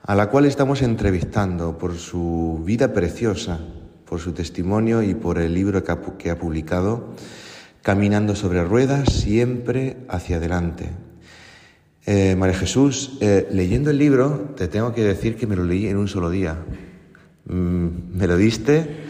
a 0.04 0.16
la 0.16 0.30
cual 0.30 0.46
estamos 0.46 0.82
entrevistando 0.82 1.78
por 1.78 1.98
su 1.98 2.62
vida 2.64 2.94
preciosa, 2.94 3.60
por 4.06 4.20
su 4.20 4.32
testimonio 4.32 5.02
y 5.04 5.16
por 5.16 5.40
el 5.40 5.54
libro 5.54 5.84
que 5.84 6.30
ha, 6.30 6.40
publicado, 6.40 7.14
Caminando 7.82 8.36
sobre 8.36 8.64
ruedas, 8.64 9.12
siempre 9.12 9.98
hacia 10.08 10.38
adelante. 10.38 10.92
Eh, 12.06 12.36
María 12.38 12.56
Jesús, 12.56 13.18
eh, 13.20 13.48
leyendo 13.52 13.90
el 13.90 13.98
libro, 13.98 14.54
te 14.56 14.68
tengo 14.70 14.94
que 14.94 15.04
decir 15.04 15.36
que 15.36 15.48
me 15.48 15.56
lo 15.58 15.64
leí 15.66 15.88
en 15.88 15.98
un 15.98 16.08
solo 16.08 16.30
día. 16.30 16.58
Mm, 17.48 18.18
me 18.18 18.28
lo 18.28 18.38
diste 18.38 19.09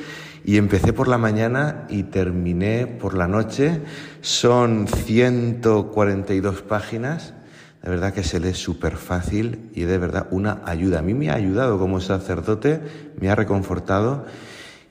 y 0.50 0.58
empecé 0.58 0.94
por 0.94 1.08
la 1.08 1.20
mañana 1.20 1.86
y 1.89 2.01
terminé 2.01 2.88
por 2.88 3.15
la 3.15 3.27
noche. 3.27 3.82
Son 4.22 4.88
142 4.88 6.63
páginas. 6.63 7.36
De 7.84 7.91
verdad 7.91 8.13
que 8.15 8.24
se 8.24 8.39
lee 8.39 8.56
súper 8.56 8.98
fácil 8.98 9.70
y 9.75 9.84
de 9.84 10.00
verdad 10.00 10.25
una 10.32 10.63
ayuda. 10.65 11.00
A 11.00 11.01
mí 11.03 11.13
me 11.13 11.29
ha 11.29 11.36
ayudado 11.36 11.77
como 11.77 12.01
sacerdote, 12.01 12.82
me 13.22 13.29
ha 13.29 13.36
reconfortado 13.36 14.25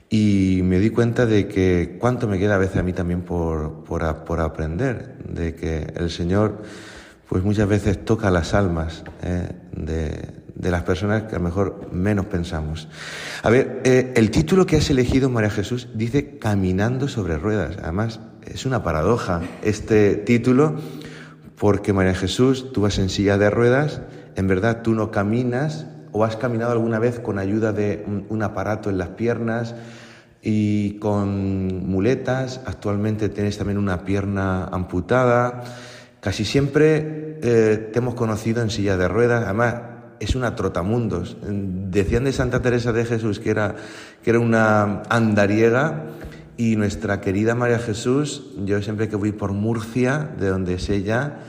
y 0.09 0.61
me 0.63 0.79
di 0.79 0.91
cuenta 0.91 1.25
de 1.25 1.49
que 1.49 1.97
cuánto 1.99 2.29
me 2.29 2.39
queda 2.39 2.55
a 2.55 2.59
veces 2.59 2.77
a 2.77 2.83
mí 2.83 2.93
también 2.93 3.23
por, 3.23 3.83
por, 3.83 4.23
por 4.23 4.39
aprender, 4.39 5.17
de 5.27 5.55
que 5.55 5.91
el 5.97 6.09
Señor 6.09 6.63
pues 7.27 7.43
muchas 7.43 7.67
veces 7.67 8.05
toca 8.05 8.31
las 8.31 8.53
almas 8.53 9.03
eh, 9.23 9.49
de, 9.75 10.18
de, 10.59 10.71
las 10.71 10.83
personas 10.83 11.23
que 11.23 11.35
a 11.35 11.39
lo 11.39 11.45
mejor 11.45 11.89
menos 11.91 12.25
pensamos. 12.27 12.87
A 13.41 13.49
ver, 13.49 13.81
eh, 13.83 14.13
el 14.15 14.29
título 14.29 14.65
que 14.65 14.77
has 14.77 14.89
elegido, 14.89 15.29
María 15.29 15.49
Jesús, 15.49 15.89
dice 15.95 16.37
Caminando 16.37 17.07
sobre 17.07 17.37
ruedas. 17.37 17.77
Además, 17.81 18.19
es 18.45 18.65
una 18.65 18.83
paradoja 18.83 19.41
este 19.63 20.15
título, 20.15 20.75
porque 21.57 21.93
María 21.93 22.15
Jesús, 22.15 22.71
tú 22.73 22.81
vas 22.81 22.97
en 22.99 23.09
silla 23.09 23.37
de 23.37 23.49
ruedas, 23.49 24.01
en 24.35 24.47
verdad 24.47 24.81
tú 24.81 24.93
no 24.93 25.11
caminas 25.11 25.85
o 26.11 26.23
has 26.23 26.35
caminado 26.35 26.71
alguna 26.71 26.99
vez 26.99 27.19
con 27.19 27.37
ayuda 27.37 27.73
de 27.73 28.05
un, 28.29 28.43
aparato 28.43 28.89
en 28.89 28.97
las 28.97 29.09
piernas 29.09 29.75
y 30.41 30.97
con 30.99 31.87
muletas, 31.87 32.61
actualmente 32.65 33.29
tienes 33.29 33.57
también 33.57 33.77
una 33.77 34.03
pierna 34.03 34.65
amputada. 34.65 35.63
Casi 36.21 36.45
siempre 36.45 37.37
eh, 37.41 37.89
te 37.91 37.99
hemos 37.99 38.15
conocido 38.15 38.61
en 38.61 38.69
silla 38.69 38.97
de 38.97 39.07
ruedas, 39.07 39.43
además 39.43 39.75
es 40.19 40.35
una 40.35 40.55
trotamundos. 40.55 41.37
Decían 41.41 42.23
de 42.23 42.33
Santa 42.33 42.61
Teresa 42.61 42.91
de 42.93 43.05
Jesús 43.05 43.39
que 43.39 43.49
era, 43.49 43.75
que 44.23 44.29
era 44.29 44.39
una 44.39 45.03
andariega 45.09 46.05
y 46.57 46.75
nuestra 46.75 47.21
querida 47.21 47.55
María 47.55 47.79
Jesús, 47.79 48.51
yo 48.65 48.81
siempre 48.81 49.07
que 49.07 49.15
voy 49.15 49.31
por 49.31 49.53
Murcia, 49.53 50.29
de 50.37 50.49
donde 50.49 50.73
es 50.73 50.89
ella, 50.89 51.39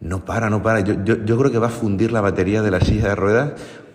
no 0.00 0.24
para, 0.24 0.48
no 0.48 0.62
para. 0.62 0.80
Yo, 0.80 1.02
yo, 1.04 1.24
yo 1.24 1.38
creo 1.38 1.50
que 1.50 1.58
va 1.58 1.66
a 1.66 1.70
fundir 1.70 2.12
la 2.12 2.20
batería 2.20 2.62
de 2.62 2.70
la 2.70 2.80
silla 2.80 3.08
de 3.08 3.14
ruedas 3.16 3.52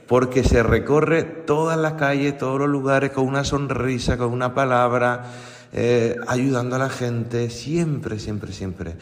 porque 0.09 0.43
se 0.43 0.63
recorre 0.63 1.23
todas 1.23 1.77
las 1.77 1.93
calles, 1.93 2.35
todos 2.35 2.59
los 2.59 2.67
lugares 2.67 3.11
con 3.11 3.27
una 3.27 3.43
sonrisa, 3.43 4.17
con 4.17 4.33
una 4.33 4.55
palabra, 4.55 5.25
eh, 5.71 6.15
ayudando 6.27 6.77
a 6.77 6.79
la 6.79 6.89
gente, 6.89 7.51
siempre, 7.51 8.17
siempre, 8.17 8.51
siempre. 8.51 8.95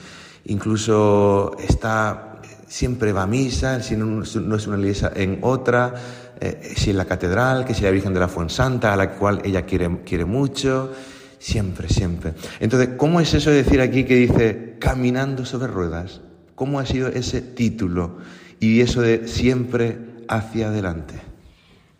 Incluso 0.48 1.56
está, 1.60 2.42
siempre 2.68 3.14
va 3.14 3.24
a 3.24 3.28
misa, 3.28 3.82
si 3.82 3.96
no, 3.96 4.22
es 4.22 4.36
una 4.36 4.78
iglesia, 4.78 5.12
en 5.16 5.40
otra, 5.42 5.94
eh, 6.40 6.74
si 6.76 6.92
en 6.92 6.98
la 6.98 7.06
catedral, 7.06 7.66
que 7.66 7.74
si 7.74 7.84
la 7.84 7.92
Virgen 7.92 8.14
de 8.14 8.20
la 8.20 8.28
Fuensanta, 8.28 8.94
a 8.94 8.96
la 8.96 9.12
cual 9.12 9.42
ella 9.44 9.64
quiere, 9.64 10.04
quiere 10.04 10.26
mucho, 10.26 10.92
siempre, 11.40 11.90
siempre. 11.90 12.34
Entonces, 12.60 12.90
¿cómo 12.98 13.20
es 13.22 13.34
eso 13.34 13.50
de 13.50 13.64
decir 13.64 13.82
aquí 13.82 14.04
que 14.04 14.16
dice 14.16 14.76
caminando 14.80 15.46
sobre 15.46 15.68
ruedas? 15.68 16.22
¿Cómo 16.56 16.80
ha 16.80 16.86
sido 16.86 17.08
ese 17.08 17.42
título? 17.42 18.18
Y 18.60 18.82
eso 18.82 19.02
de 19.02 19.28
siempre 19.28 19.98
hacia 20.28 20.68
adelante. 20.68 21.27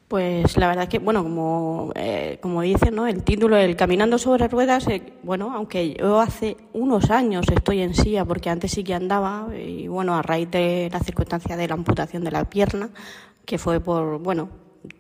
Pues 0.08 0.56
la 0.56 0.68
verdad 0.70 0.88
que, 0.88 1.00
bueno, 1.00 1.22
como, 1.22 1.92
eh, 1.96 2.40
como 2.42 2.62
dicen, 2.62 2.96
¿no? 2.96 3.08
El 3.08 3.24
título, 3.24 3.58
el 3.58 3.76
Caminando 3.76 4.18
sobre 4.18 4.48
Ruedas, 4.48 4.88
eh, 4.88 5.02
bueno, 5.24 5.52
aunque 5.54 5.96
yo 5.96 6.22
hace 6.22 6.56
unos 6.72 7.10
años 7.12 7.46
estoy 7.54 7.82
en 7.82 7.94
silla, 7.94 8.24
porque 8.24 8.50
antes 8.50 8.72
sí 8.72 8.86
que 8.86 8.94
andaba, 8.94 9.50
y 9.54 9.90
bueno, 9.90 10.16
a 10.16 10.22
raíz 10.22 10.50
de 10.50 10.90
la 10.94 11.00
circunstancia 11.02 11.58
de 11.58 11.68
la 11.68 11.74
amputación 11.74 12.24
de 12.24 12.32
la 12.32 12.46
pierna, 12.50 12.90
que 13.46 13.58
fue 13.58 13.82
por, 13.82 14.20
bueno, 14.20 14.48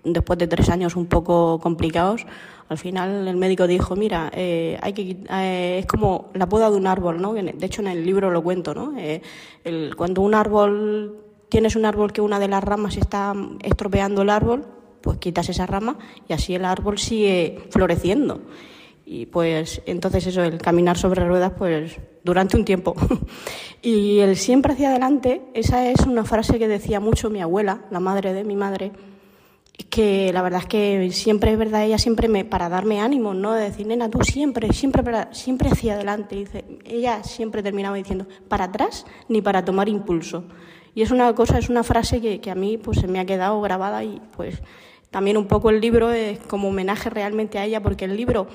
después 0.03 0.37
de 0.39 0.47
tres 0.47 0.69
años 0.69 0.97
un 0.97 1.05
poco 1.05 1.59
complicados, 1.59 2.25
al 2.67 2.77
final 2.77 3.27
el 3.29 3.37
médico 3.37 3.65
dijo, 3.65 3.95
mira, 3.95 4.29
eh, 4.33 4.77
hay 4.81 4.91
que, 4.91 5.17
eh, 5.29 5.79
es 5.79 5.85
como 5.85 6.31
la 6.33 6.49
poda 6.49 6.69
de 6.69 6.75
un 6.75 6.85
árbol, 6.85 7.21
¿no? 7.21 7.33
De 7.33 7.65
hecho 7.65 7.81
en 7.81 7.87
el 7.87 8.05
libro 8.05 8.29
lo 8.29 8.43
cuento, 8.43 8.73
¿no? 8.73 8.97
Eh, 8.97 9.21
el, 9.63 9.95
cuando 9.95 10.21
un 10.21 10.35
árbol, 10.35 11.17
tienes 11.49 11.77
un 11.77 11.85
árbol 11.85 12.11
que 12.11 12.19
una 12.19 12.39
de 12.39 12.49
las 12.49 12.61
ramas 12.63 12.97
está 12.97 13.33
estropeando 13.63 14.23
el 14.23 14.29
árbol, 14.29 14.65
pues 15.01 15.17
quitas 15.17 15.49
esa 15.49 15.65
rama 15.65 15.97
y 16.27 16.33
así 16.33 16.55
el 16.55 16.65
árbol 16.65 16.97
sigue 16.97 17.67
floreciendo. 17.69 18.41
Y 19.09 19.25
pues 19.27 19.81
entonces 19.85 20.27
eso, 20.27 20.43
el 20.43 20.57
caminar 20.57 20.97
sobre 20.97 21.25
ruedas, 21.25 21.53
pues 21.57 21.97
durante 22.25 22.57
un 22.57 22.65
tiempo. 22.65 22.93
y 23.81 24.19
el 24.19 24.35
siempre 24.35 24.73
hacia 24.73 24.89
adelante, 24.89 25.43
esa 25.53 25.89
es 25.89 26.01
una 26.01 26.25
frase 26.25 26.59
que 26.59 26.67
decía 26.67 26.99
mucho 26.99 27.29
mi 27.29 27.41
abuela, 27.41 27.85
la 27.89 28.01
madre 28.01 28.33
de 28.33 28.43
mi 28.43 28.57
madre, 28.57 28.91
que 29.89 30.33
la 30.33 30.41
verdad 30.41 30.61
es 30.61 30.67
que 30.67 31.09
siempre 31.11 31.53
es 31.53 31.57
verdad, 31.57 31.85
ella 31.85 31.97
siempre 31.97 32.27
me, 32.27 32.43
para 32.43 32.67
darme 32.67 32.99
ánimo, 32.99 33.33
¿no? 33.33 33.53
De 33.53 33.63
decir, 33.63 33.87
nena, 33.87 34.09
tú 34.09 34.19
siempre, 34.23 34.73
siempre, 34.73 35.03
siempre 35.31 35.69
hacia 35.69 35.93
adelante. 35.93 36.35
dice, 36.35 36.65
ella 36.83 37.23
siempre 37.23 37.63
terminaba 37.63 37.95
diciendo, 37.95 38.27
para 38.49 38.65
atrás 38.65 39.05
ni 39.29 39.41
para 39.41 39.63
tomar 39.63 39.87
impulso. 39.87 40.43
Y 40.95 41.03
es 41.03 41.11
una 41.11 41.33
cosa, 41.33 41.59
es 41.59 41.69
una 41.69 41.83
frase 41.83 42.19
que, 42.19 42.41
que 42.41 42.51
a 42.51 42.55
mí 42.55 42.77
pues 42.77 42.99
se 42.99 43.07
me 43.07 43.19
ha 43.19 43.25
quedado 43.25 43.61
grabada 43.61 44.03
y 44.03 44.19
pues 44.35 44.61
también 45.17 45.38
un 45.38 45.47
poco 45.47 45.71
el 45.71 45.81
libro 45.81 46.12
es 46.12 46.38
como 46.38 46.67
homenaje 46.67 47.09
realmente 47.09 47.57
a 47.57 47.65
ella, 47.65 47.81
porque 47.81 48.05
el 48.05 48.15
libro, 48.15 48.45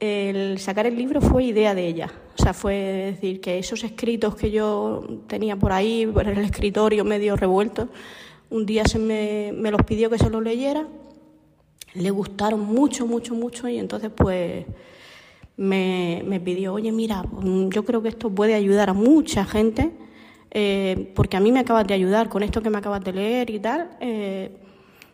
el 0.00 0.58
sacar 0.58 0.86
el 0.86 0.96
libro 0.96 1.20
fue 1.20 1.44
idea 1.44 1.74
de 1.74 1.86
ella. 1.86 2.10
O 2.34 2.42
sea, 2.42 2.54
fue 2.54 3.12
decir 3.12 3.42
que 3.42 3.58
esos 3.58 3.84
escritos 3.84 4.34
que 4.34 4.50
yo 4.50 5.04
tenía 5.26 5.54
por 5.54 5.70
ahí, 5.70 6.06
por 6.06 6.26
el 6.26 6.38
escritorio 6.38 7.04
medio 7.04 7.36
revuelto, 7.36 7.90
un 8.48 8.64
día 8.64 8.86
se 8.86 8.98
me, 8.98 9.52
me 9.54 9.70
los 9.70 9.82
pidió 9.82 10.08
que 10.08 10.16
se 10.16 10.30
los 10.30 10.42
leyera, 10.42 10.88
le 11.92 12.10
gustaron 12.10 12.60
mucho, 12.60 13.06
mucho, 13.06 13.34
mucho 13.34 13.68
y 13.68 13.76
entonces 13.76 14.10
pues 14.16 14.64
me, 15.58 16.22
me 16.24 16.40
pidió, 16.40 16.72
oye, 16.72 16.90
mira, 16.90 17.22
yo 17.68 17.84
creo 17.84 18.00
que 18.00 18.08
esto 18.08 18.30
puede 18.30 18.54
ayudar 18.54 18.88
a 18.88 18.94
mucha 18.94 19.44
gente, 19.44 19.92
eh, 20.52 21.12
porque 21.14 21.36
a 21.36 21.40
mí 21.40 21.52
me 21.52 21.60
acabas 21.60 21.86
de 21.86 21.92
ayudar 21.92 22.30
con 22.30 22.42
esto 22.42 22.62
que 22.62 22.70
me 22.70 22.78
acabas 22.78 23.04
de 23.04 23.12
leer 23.12 23.50
y 23.50 23.58
tal. 23.58 23.90
Eh, 24.00 24.61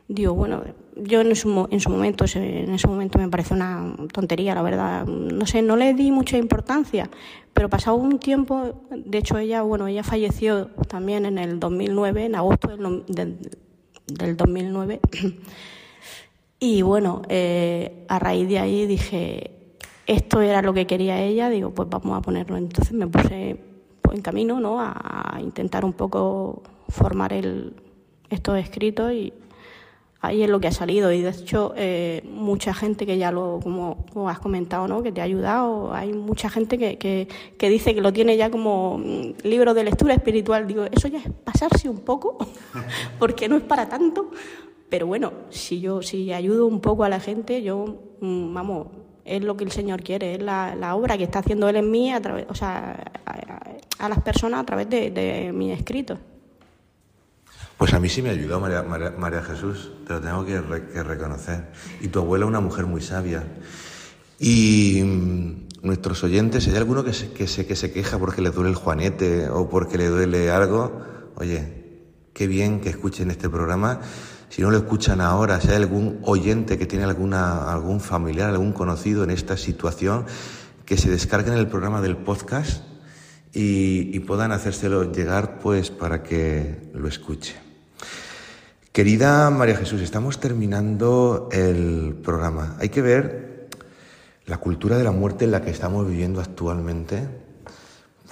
digo, 0.08 0.32
bueno, 0.32 0.64
yo 0.96 1.20
en 1.20 1.36
su, 1.36 1.68
en 1.70 1.80
su 1.80 1.90
momento, 1.90 2.24
en 2.34 2.74
ese 2.74 2.88
momento 2.88 3.18
me 3.18 3.28
parece 3.28 3.54
una 3.54 3.94
tontería, 4.12 4.54
la 4.54 4.62
verdad. 4.62 5.06
No 5.06 5.46
sé, 5.46 5.62
no 5.62 5.76
le 5.76 5.94
di 5.94 6.10
mucha 6.10 6.38
importancia, 6.38 7.10
pero 7.52 7.68
pasado 7.68 7.96
un 7.96 8.18
tiempo, 8.18 8.86
de 8.90 9.18
hecho 9.18 9.38
ella, 9.38 9.62
bueno, 9.62 9.86
ella 9.86 10.02
falleció 10.02 10.68
también 10.88 11.26
en 11.26 11.38
el 11.38 11.60
2009, 11.60 12.24
en 12.24 12.34
agosto 12.34 12.68
del, 12.68 13.04
del, 14.06 14.36
2009. 14.36 15.00
Y 16.60 16.82
bueno, 16.82 17.22
eh, 17.28 18.04
a 18.08 18.18
raíz 18.18 18.48
de 18.48 18.58
ahí 18.58 18.84
dije, 18.84 19.52
esto 20.08 20.40
era 20.40 20.60
lo 20.60 20.74
que 20.74 20.88
quería 20.88 21.22
ella, 21.22 21.48
digo, 21.50 21.70
pues 21.70 21.88
vamos 21.88 22.18
a 22.18 22.20
ponerlo. 22.20 22.56
Entonces 22.56 22.92
me 22.92 23.06
puse 23.06 23.60
en 24.12 24.22
camino, 24.22 24.58
¿no? 24.58 24.80
A 24.80 25.38
intentar 25.40 25.84
un 25.84 25.92
poco 25.92 26.64
formar 26.88 27.32
el, 27.32 27.76
estos 28.28 28.58
escritos 28.58 29.12
y, 29.12 29.32
ahí 30.20 30.42
es 30.42 30.50
lo 30.50 30.60
que 30.60 30.68
ha 30.68 30.72
salido. 30.72 31.12
Y 31.12 31.22
de 31.22 31.30
hecho 31.30 31.72
eh, 31.76 32.22
mucha 32.30 32.74
gente 32.74 33.06
que 33.06 33.18
ya 33.18 33.30
lo 33.30 33.60
como, 33.62 34.04
has 34.28 34.38
comentado 34.38 34.88
no 34.88 35.02
que 35.02 35.12
te 35.12 35.20
ha 35.20 35.24
ayudado 35.24 35.94
hay 35.94 36.12
mucha 36.12 36.50
gente 36.50 36.78
que, 36.78 36.98
que, 37.58 37.68
dice 37.68 37.94
que 37.94 38.00
lo 38.00 38.12
tiene 38.12 38.36
ya 38.36 38.50
como 38.50 38.98
mm, 38.98 39.44
libro 39.44 39.74
de 39.74 39.84
lectura 39.84 40.14
espiritual. 40.14 40.66
Digo 40.66 40.84
eso 40.90 41.08
ya 41.08 41.18
es 41.18 41.30
pasarse 41.44 41.88
un 41.88 42.00
poco 42.00 42.38
porque 43.18 43.48
no 43.48 43.56
es 43.56 43.62
para 43.62 43.88
tanto. 43.88 44.30
Pero 44.88 45.06
bueno 45.06 45.32
si 45.50 45.80
yo 45.80 46.02
si 46.02 46.32
ayudo 46.32 46.66
un 46.66 46.80
poco 46.80 47.04
a 47.04 47.08
la 47.08 47.20
gente 47.20 47.62
yo 47.62 47.98
mm, 48.20 48.54
vamos 48.54 48.88
es 49.24 49.44
lo 49.44 49.58
que 49.58 49.64
el 49.64 49.70
Señor 49.70 50.02
quiere 50.02 50.36
es 50.36 50.42
la, 50.42 50.74
la 50.74 50.96
obra 50.96 51.18
que 51.18 51.24
está 51.24 51.40
haciendo 51.40 51.68
él 51.68 51.76
en 51.76 51.90
mí 51.90 52.10
a 52.10 52.20
través 52.22 52.46
o 52.48 52.54
sea 52.54 53.12
a, 53.98 54.08
las 54.08 54.22
personas 54.22 54.60
a 54.60 54.64
través 54.64 54.88
de, 54.88 55.10
de 55.10 55.52
mis 55.52 55.76
escritos 55.76 56.18
pues 57.78 57.94
a 57.94 58.00
mí 58.00 58.08
sí 58.08 58.22
me 58.22 58.30
ayudó 58.30 58.58
María, 58.58 59.42
Jesús, 59.42 59.92
te 60.04 60.14
lo 60.14 60.20
tengo 60.20 60.44
que, 60.44 60.60
reconocer. 61.04 61.68
Y 62.00 62.08
tu 62.08 62.18
abuela 62.18 62.44
una 62.44 62.58
mujer 62.58 62.86
muy 62.86 63.00
sabia. 63.00 63.44
Y 64.40 65.00
mm, 65.04 65.86
nuestros 65.86 66.24
oyentes, 66.24 66.64
si 66.64 66.70
hay 66.70 66.76
alguno 66.76 67.04
que 67.04 67.12
se, 67.12 67.30
que, 67.30 67.46
se, 67.46 67.66
que 67.66 67.76
se 67.76 67.92
queja 67.92 68.18
porque 68.18 68.42
le 68.42 68.50
duele 68.50 68.70
el 68.70 68.74
juanete 68.74 69.48
o 69.48 69.68
porque 69.68 69.96
le 69.96 70.08
duele 70.08 70.50
algo, 70.50 71.02
oye, 71.36 72.02
qué 72.34 72.48
bien 72.48 72.80
que 72.80 72.88
escuchen 72.88 73.30
este 73.30 73.48
programa. 73.48 74.00
Si 74.48 74.60
no 74.60 74.72
lo 74.72 74.78
escuchan 74.78 75.20
ahora, 75.20 75.60
si 75.60 75.68
hay 75.68 75.76
algún 75.76 76.18
oyente 76.24 76.78
que 76.78 76.86
tiene 76.86 77.04
alguna, 77.04 77.70
algún 77.70 78.00
familiar, 78.00 78.50
algún 78.50 78.72
conocido 78.72 79.22
en 79.22 79.30
esta 79.30 79.56
situación, 79.56 80.26
que 80.84 80.96
se 80.96 81.10
descarguen 81.10 81.54
el 81.54 81.68
programa 81.68 82.00
del 82.00 82.16
podcast 82.16 82.82
y, 83.52 84.10
y 84.12 84.18
puedan 84.18 84.50
hacérselo 84.50 85.12
llegar 85.12 85.60
pues 85.60 85.92
para 85.92 86.24
que 86.24 86.90
lo 86.92 87.06
escuche. 87.06 87.67
Querida 88.98 89.48
María 89.50 89.76
Jesús, 89.76 90.00
estamos 90.00 90.40
terminando 90.40 91.48
el 91.52 92.16
programa. 92.20 92.74
Hay 92.80 92.88
que 92.88 93.00
ver 93.00 93.68
la 94.44 94.56
cultura 94.56 94.98
de 94.98 95.04
la 95.04 95.12
muerte 95.12 95.44
en 95.44 95.52
la 95.52 95.62
que 95.62 95.70
estamos 95.70 96.08
viviendo 96.08 96.40
actualmente, 96.40 97.28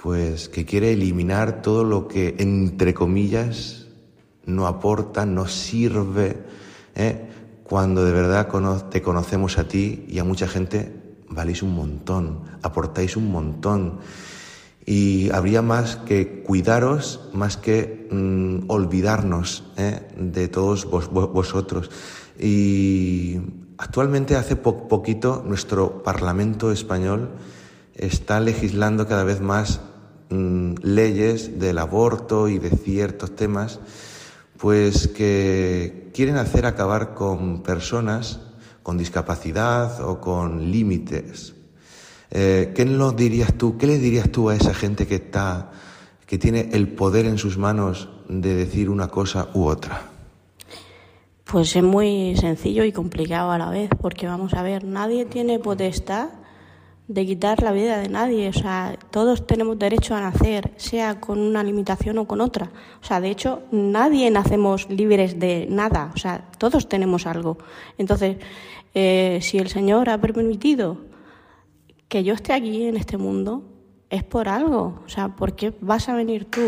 pues 0.03 0.49
que 0.49 0.65
quiere 0.65 0.91
eliminar 0.91 1.61
todo 1.61 1.85
lo 1.85 2.09
que, 2.09 2.35
entre 2.39 2.93
comillas, 2.93 3.87
no 4.45 4.67
aporta, 4.67 5.25
no 5.25 5.47
sirve, 5.47 6.35
¿eh? 6.95 7.29
cuando 7.63 8.03
de 8.03 8.11
verdad 8.11 8.49
te 8.89 9.01
conocemos 9.01 9.59
a 9.59 9.69
ti 9.69 10.03
y 10.09 10.19
a 10.19 10.25
mucha 10.25 10.49
gente, 10.49 10.91
valéis 11.29 11.63
un 11.63 11.73
montón, 11.73 12.41
aportáis 12.61 13.15
un 13.15 13.31
montón 13.31 13.99
y 14.89 15.29
habría 15.31 15.61
más 15.61 15.97
que 15.97 16.41
cuidaros, 16.43 17.19
más 17.33 17.57
que 17.57 18.07
mm, 18.09 18.69
olvidarnos 18.71 19.65
¿eh? 19.75 20.07
de 20.17 20.47
todos 20.47 20.89
vosotros. 20.89 21.91
Y 22.39 23.37
actualmente, 23.77 24.37
hace 24.37 24.55
poquito, 24.55 25.43
nuestro 25.45 26.03
Parlamento 26.03 26.71
español 26.71 27.31
está 27.95 28.39
legislando 28.39 29.07
cada 29.07 29.25
vez 29.25 29.41
más 29.41 29.81
mm, 30.29 30.75
leyes 30.81 31.59
del 31.59 31.79
aborto 31.79 32.47
y 32.47 32.57
de 32.57 32.69
ciertos 32.69 33.35
temas, 33.35 33.81
pues 34.57 35.09
que 35.09 36.09
quieren 36.13 36.37
hacer 36.37 36.65
acabar 36.65 37.13
con 37.13 37.61
personas 37.61 38.39
con 38.83 38.97
discapacidad 38.97 39.99
o 39.99 40.21
con 40.21 40.71
límites 40.71 41.56
eh, 42.31 42.73
¿Qué 42.75 42.85
lo 42.85 43.11
dirías 43.11 43.53
tú? 43.53 43.77
¿Qué 43.77 43.87
le 43.87 43.99
dirías 43.99 44.29
tú 44.31 44.49
a 44.49 44.55
esa 44.55 44.73
gente 44.73 45.07
que 45.07 45.15
está, 45.15 45.71
que 46.25 46.37
tiene 46.37 46.69
el 46.73 46.89
poder 46.89 47.25
en 47.25 47.37
sus 47.37 47.57
manos 47.57 48.09
de 48.27 48.53
decir 48.53 48.89
una 48.89 49.07
cosa 49.07 49.49
u 49.53 49.65
otra? 49.65 50.11
Pues 51.45 51.75
es 51.75 51.83
muy 51.83 52.35
sencillo 52.35 52.83
y 52.83 52.91
complicado 52.91 53.51
a 53.51 53.57
la 53.57 53.69
vez, 53.69 53.89
porque 54.01 54.27
vamos 54.27 54.53
a 54.53 54.61
ver, 54.61 54.83
nadie 54.83 55.25
tiene 55.25 55.59
potestad 55.59 56.29
de 57.07 57.25
quitar 57.25 57.63
la 57.63 57.71
vida 57.71 57.97
de 57.99 58.09
nadie. 58.09 58.49
O 58.49 58.53
sea, 58.53 58.97
todos 59.11 59.47
tenemos 59.47 59.79
derecho 59.79 60.13
a 60.13 60.19
nacer, 60.19 60.73
sea 60.75 61.21
con 61.21 61.39
una 61.39 61.63
limitación 61.63 62.17
o 62.17 62.27
con 62.27 62.41
otra. 62.41 62.69
O 63.01 63.05
sea, 63.05 63.21
de 63.21 63.29
hecho, 63.29 63.61
nadie 63.71 64.29
nacemos 64.29 64.89
libres 64.89 65.39
de 65.39 65.67
nada. 65.69 66.11
O 66.13 66.17
sea, 66.17 66.49
todos 66.57 66.89
tenemos 66.89 67.25
algo. 67.25 67.57
Entonces, 67.97 68.37
eh, 68.93 69.39
si 69.41 69.57
el 69.57 69.69
Señor 69.69 70.09
ha 70.09 70.19
permitido 70.19 71.06
que 72.07 72.23
yo 72.23 72.33
esté 72.33 72.53
aquí 72.53 72.85
en 72.85 72.97
este 72.97 73.17
mundo 73.17 73.63
es 74.09 74.23
por 74.23 74.49
algo. 74.49 75.01
O 75.05 75.09
sea, 75.09 75.35
¿por 75.35 75.55
qué 75.55 75.73
vas 75.81 76.09
a 76.09 76.15
venir 76.15 76.45
tú, 76.45 76.61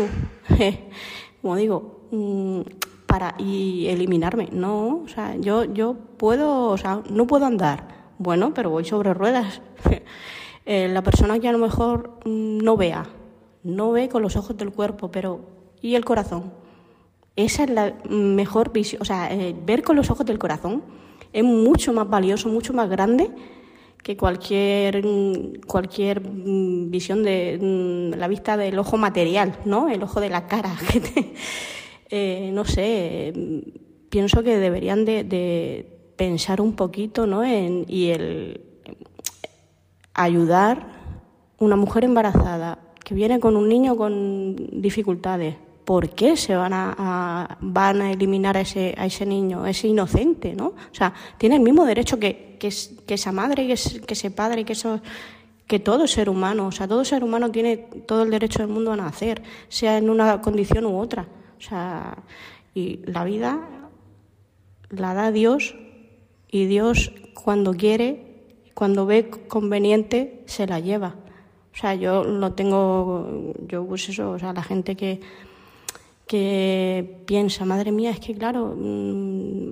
como 1.42 1.56
digo, 1.56 2.00
mm, 2.10 2.60
para 3.06 3.34
y 3.38 3.86
eliminarme? 3.88 4.48
No, 4.52 5.02
o 5.04 5.08
sea, 5.08 5.36
yo, 5.36 5.64
yo 5.64 5.96
puedo, 6.16 6.68
o 6.68 6.76
sea, 6.76 7.02
no 7.10 7.26
puedo 7.26 7.46
andar. 7.46 8.10
Bueno, 8.18 8.52
pero 8.52 8.70
voy 8.70 8.84
sobre 8.84 9.14
ruedas. 9.14 9.62
Eh, 10.66 10.88
la 10.88 11.02
persona 11.02 11.40
que 11.40 11.48
a 11.48 11.52
lo 11.52 11.58
mejor 11.58 12.20
mm, 12.26 12.58
no 12.58 12.76
vea, 12.76 13.06
no 13.64 13.90
ve 13.90 14.08
con 14.08 14.22
los 14.22 14.36
ojos 14.36 14.56
del 14.56 14.70
cuerpo, 14.70 15.10
pero 15.10 15.40
¿y 15.80 15.96
el 15.96 16.04
corazón? 16.04 16.52
Esa 17.34 17.64
es 17.64 17.70
la 17.70 17.94
mejor 18.08 18.70
visión, 18.70 19.00
o 19.02 19.04
sea, 19.04 19.32
eh, 19.32 19.56
ver 19.66 19.82
con 19.82 19.96
los 19.96 20.10
ojos 20.10 20.26
del 20.26 20.38
corazón 20.38 20.84
es 21.32 21.42
mucho 21.42 21.92
más 21.92 22.08
valioso, 22.08 22.50
mucho 22.50 22.72
más 22.72 22.88
grande 22.88 23.30
que 24.02 24.16
cualquier, 24.16 25.04
cualquier 25.66 26.20
mm, 26.20 26.90
visión 26.90 27.22
de 27.22 27.58
mm, 27.60 28.18
la 28.18 28.28
vista 28.28 28.56
del 28.56 28.78
ojo 28.78 28.96
material, 28.96 29.58
¿no? 29.64 29.88
El 29.88 30.02
ojo 30.02 30.20
de 30.20 30.30
la 30.30 30.46
cara. 30.46 30.74
Eh, 32.12 32.50
no 32.52 32.64
sé, 32.64 33.32
pienso 34.08 34.42
que 34.42 34.56
deberían 34.56 35.04
de, 35.04 35.86
pensar 36.16 36.60
un 36.60 36.74
poquito 36.74 37.24
¿no? 37.24 37.44
en, 37.44 37.84
y 37.86 38.08
el 38.08 38.60
ayudar 40.12 40.88
una 41.60 41.76
mujer 41.76 42.02
embarazada 42.02 42.78
que 43.04 43.14
viene 43.14 43.38
con 43.38 43.56
un 43.56 43.68
niño 43.68 43.96
con 43.96 44.56
dificultades. 44.82 45.54
¿Por 45.90 46.10
qué 46.10 46.36
se 46.36 46.54
van 46.54 46.72
a, 46.72 47.58
van 47.60 48.00
a 48.00 48.12
eliminar 48.12 48.56
a 48.56 48.60
ese, 48.60 48.94
a 48.96 49.06
ese 49.06 49.26
niño, 49.26 49.66
ese 49.66 49.88
inocente? 49.88 50.54
¿no? 50.54 50.66
O 50.66 50.94
sea, 50.94 51.12
tiene 51.36 51.56
el 51.56 51.62
mismo 51.62 51.84
derecho 51.84 52.16
que, 52.16 52.56
que, 52.60 52.68
esa 53.12 53.32
madre, 53.32 53.66
que, 53.66 53.74
que 54.06 54.14
ese 54.14 54.30
padre, 54.30 54.64
que, 54.64 54.74
eso, 54.74 55.00
que 55.66 55.80
todo 55.80 56.06
ser 56.06 56.28
humano. 56.28 56.68
O 56.68 56.70
sea, 56.70 56.86
todo 56.86 57.04
ser 57.04 57.24
humano 57.24 57.50
tiene 57.50 57.76
todo 58.06 58.22
el 58.22 58.30
derecho 58.30 58.60
del 58.60 58.68
mundo 58.68 58.92
a 58.92 58.96
nacer, 58.96 59.42
sea 59.68 59.98
en 59.98 60.10
una 60.10 60.40
condición 60.40 60.86
u 60.86 60.96
otra. 60.96 61.26
O 61.58 61.60
sea, 61.60 62.18
y 62.72 63.00
la 63.06 63.24
vida 63.24 63.58
la 64.90 65.12
da 65.12 65.32
Dios 65.32 65.74
y 66.52 66.66
Dios 66.66 67.10
cuando 67.34 67.74
quiere, 67.74 68.44
cuando 68.74 69.06
ve 69.06 69.28
conveniente, 69.28 70.44
se 70.46 70.68
la 70.68 70.78
lleva. 70.78 71.16
O 71.74 71.76
sea, 71.76 71.96
yo 71.96 72.22
lo 72.22 72.52
tengo, 72.52 73.54
yo 73.66 73.84
pues 73.84 74.08
eso, 74.08 74.30
o 74.30 74.38
sea, 74.38 74.52
la 74.52 74.62
gente 74.62 74.94
que, 74.94 75.20
que 76.30 77.24
piensa, 77.26 77.64
madre 77.64 77.90
mía, 77.90 78.12
es 78.12 78.20
que 78.20 78.36
claro, 78.36 78.72
mm, 78.78 79.70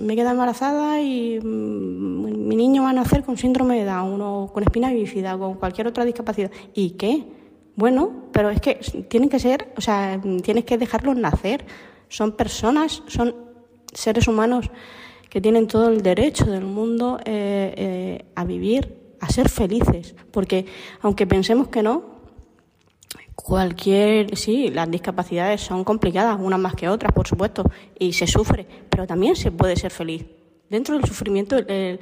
me 0.00 0.16
queda 0.16 0.32
embarazada 0.32 1.00
y 1.00 1.38
mm, 1.38 2.48
mi 2.48 2.56
niño 2.56 2.82
va 2.82 2.90
a 2.90 2.92
nacer 2.92 3.22
con 3.22 3.36
síndrome 3.36 3.78
de 3.78 3.84
Down 3.84 4.20
o 4.20 4.50
con 4.52 4.64
espina 4.64 4.92
bífida, 4.92 5.38
con 5.38 5.54
cualquier 5.54 5.86
otra 5.86 6.04
discapacidad. 6.04 6.50
¿Y 6.74 6.90
qué? 6.98 7.26
Bueno, 7.76 8.24
pero 8.32 8.50
es 8.50 8.60
que 8.60 8.80
tienen 9.08 9.28
que 9.28 9.38
ser, 9.38 9.72
o 9.76 9.80
sea, 9.80 10.20
tienes 10.42 10.64
que 10.64 10.78
dejarlos 10.78 11.16
nacer. 11.16 11.64
Son 12.08 12.32
personas, 12.32 13.04
son 13.06 13.36
seres 13.92 14.26
humanos 14.26 14.68
que 15.28 15.40
tienen 15.40 15.68
todo 15.68 15.90
el 15.90 16.02
derecho 16.02 16.44
del 16.46 16.64
mundo 16.64 17.20
eh, 17.24 17.72
eh, 17.76 18.24
a 18.34 18.44
vivir, 18.44 19.14
a 19.20 19.30
ser 19.30 19.48
felices, 19.48 20.16
porque 20.32 20.66
aunque 21.02 21.24
pensemos 21.28 21.68
que 21.68 21.84
no, 21.84 22.09
cualquier, 23.42 24.36
sí, 24.36 24.70
las 24.70 24.90
discapacidades 24.90 25.60
son 25.60 25.84
complicadas, 25.84 26.38
unas 26.40 26.58
más 26.58 26.74
que 26.74 26.88
otras, 26.88 27.12
por 27.12 27.26
supuesto, 27.26 27.64
y 27.98 28.12
se 28.12 28.26
sufre, 28.26 28.66
pero 28.88 29.06
también 29.06 29.36
se 29.36 29.50
puede 29.50 29.76
ser 29.76 29.90
feliz. 29.90 30.24
Dentro 30.68 30.96
del 30.96 31.04
sufrimiento, 31.04 31.56
eh, 31.66 31.98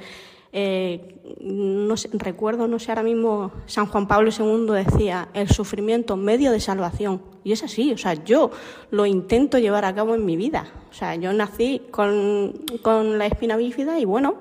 no 1.41 1.95
recuerdo, 2.13 2.67
no 2.67 2.79
sé 2.79 2.91
ahora 2.91 3.03
mismo, 3.03 3.51
San 3.65 3.85
Juan 3.87 4.07
Pablo 4.07 4.31
II 4.37 4.73
decía, 4.73 5.29
el 5.33 5.49
sufrimiento 5.49 6.15
medio 6.17 6.51
de 6.51 6.59
salvación. 6.59 7.21
Y 7.43 7.51
es 7.51 7.63
así, 7.63 7.91
o 7.93 7.97
sea, 7.97 8.13
yo 8.13 8.51
lo 8.91 9.05
intento 9.05 9.57
llevar 9.59 9.85
a 9.85 9.93
cabo 9.93 10.15
en 10.15 10.25
mi 10.25 10.35
vida. 10.35 10.67
O 10.89 10.93
sea, 10.93 11.15
yo 11.15 11.31
nací 11.33 11.83
con, 11.91 12.53
con 12.81 13.17
la 13.17 13.27
espina 13.27 13.57
bífida 13.57 13.99
y 13.99 14.05
bueno, 14.05 14.35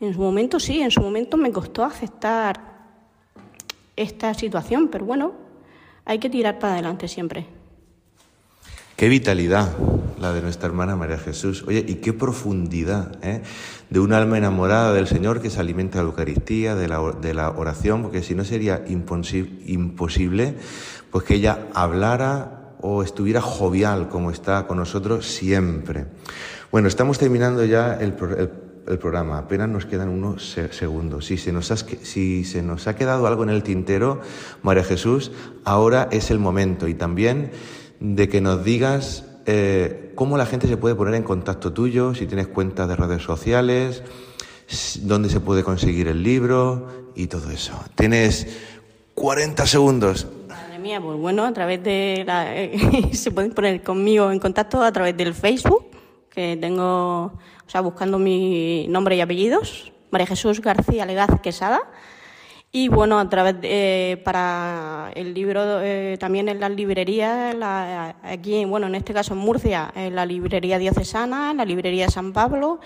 en 0.00 0.14
su 0.14 0.20
momento 0.20 0.60
sí, 0.60 0.80
en 0.80 0.90
su 0.90 1.00
momento 1.00 1.36
me 1.36 1.52
costó 1.52 1.84
aceptar 1.84 2.70
esta 3.96 4.32
situación, 4.34 4.88
pero 4.88 5.04
bueno, 5.04 5.32
hay 6.04 6.18
que 6.18 6.30
tirar 6.30 6.58
para 6.58 6.74
adelante 6.74 7.08
siempre. 7.08 7.46
Qué 8.96 9.08
vitalidad 9.08 9.76
la 10.20 10.32
de 10.34 10.42
nuestra 10.42 10.68
hermana 10.68 10.94
María 10.94 11.18
Jesús. 11.18 11.64
Oye, 11.66 11.82
y 11.86 11.96
qué 11.96 12.12
profundidad 12.12 13.18
¿eh? 13.24 13.42
de 13.88 14.00
un 14.00 14.12
alma 14.12 14.36
enamorada 14.36 14.92
del 14.92 15.06
Señor 15.06 15.40
que 15.40 15.48
se 15.48 15.58
alimenta 15.58 15.98
de 15.98 16.04
la 16.04 16.10
Eucaristía, 16.10 16.74
de 16.74 16.86
la, 16.86 17.00
de 17.20 17.32
la 17.32 17.50
oración, 17.50 18.02
porque 18.02 18.22
si 18.22 18.34
no 18.34 18.44
sería 18.44 18.84
imposible 18.86 20.56
pues 21.10 21.24
que 21.24 21.34
ella 21.34 21.68
hablara 21.74 22.74
o 22.82 23.02
estuviera 23.02 23.40
jovial 23.40 24.08
como 24.08 24.30
está 24.30 24.66
con 24.66 24.76
nosotros 24.76 25.26
siempre. 25.26 26.06
Bueno, 26.70 26.86
estamos 26.86 27.18
terminando 27.18 27.64
ya 27.64 27.94
el, 27.94 28.14
el, 28.38 28.50
programa, 28.84 29.38
apenas 29.38 29.68
nos 29.68 29.86
quedan 29.86 30.08
unos 30.08 30.56
segundos. 30.70 31.26
Si 31.26 31.36
se, 31.36 31.52
nos 31.52 31.66
si 32.02 32.44
se 32.44 32.62
nos 32.62 32.86
ha 32.86 32.96
quedado 32.96 33.26
algo 33.26 33.42
en 33.42 33.50
el 33.50 33.62
tintero, 33.62 34.20
María 34.62 34.84
Jesús, 34.84 35.32
ahora 35.64 36.08
es 36.10 36.30
el 36.30 36.38
momento 36.38 36.88
y 36.88 36.94
también 36.94 37.50
de 38.00 38.28
que 38.28 38.40
nos 38.40 38.64
digas 38.64 39.24
eh, 39.46 40.12
cómo 40.14 40.36
la 40.36 40.46
gente 40.46 40.66
se 40.66 40.76
puede 40.76 40.94
poner 40.94 41.14
en 41.14 41.22
contacto 41.22 41.72
tuyo, 41.72 42.14
si 42.14 42.26
tienes 42.26 42.48
cuentas 42.48 42.88
de 42.88 42.96
redes 42.96 43.22
sociales, 43.22 44.02
dónde 45.02 45.28
se 45.28 45.40
puede 45.40 45.62
conseguir 45.62 46.08
el 46.08 46.22
libro 46.22 47.10
y 47.14 47.26
todo 47.26 47.50
eso. 47.50 47.72
Tienes 47.94 48.46
40 49.14 49.66
segundos. 49.66 50.26
Madre 50.48 50.78
mía, 50.78 51.00
pues 51.00 51.18
bueno, 51.18 51.44
a 51.44 51.52
través 51.52 51.82
de 51.82 52.24
la, 52.26 52.48
se 53.12 53.30
pueden 53.30 53.52
poner 53.52 53.82
conmigo 53.82 54.30
en 54.30 54.38
contacto 54.38 54.82
a 54.82 54.92
través 54.92 55.16
del 55.16 55.34
Facebook, 55.34 55.89
que 56.30 56.56
tengo, 56.56 57.26
o 57.26 57.38
sea, 57.66 57.80
buscando 57.80 58.18
mi 58.18 58.86
nombre 58.88 59.16
y 59.16 59.20
apellidos, 59.20 59.92
María 60.10 60.26
Jesús 60.26 60.60
García 60.60 61.06
Legaz 61.06 61.40
Quesada. 61.40 61.82
Y 62.72 62.88
bueno, 62.88 63.18
a 63.18 63.28
través 63.28 63.56
eh, 63.62 64.22
para 64.24 65.10
el 65.16 65.34
libro 65.34 65.80
eh, 65.82 66.16
también 66.20 66.48
en 66.48 66.60
las 66.60 66.70
librerías, 66.70 67.56
aquí, 68.22 68.64
bueno, 68.64 68.86
en 68.86 68.94
este 68.94 69.12
caso 69.12 69.34
en 69.34 69.40
Murcia, 69.40 69.90
en 69.96 70.14
la 70.14 70.24
librería 70.24 70.78
diocesana, 70.78 71.50
en 71.50 71.56
la 71.56 71.64
librería 71.64 72.08
San 72.08 72.32
Pablo 72.32 72.78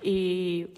y 0.00 0.68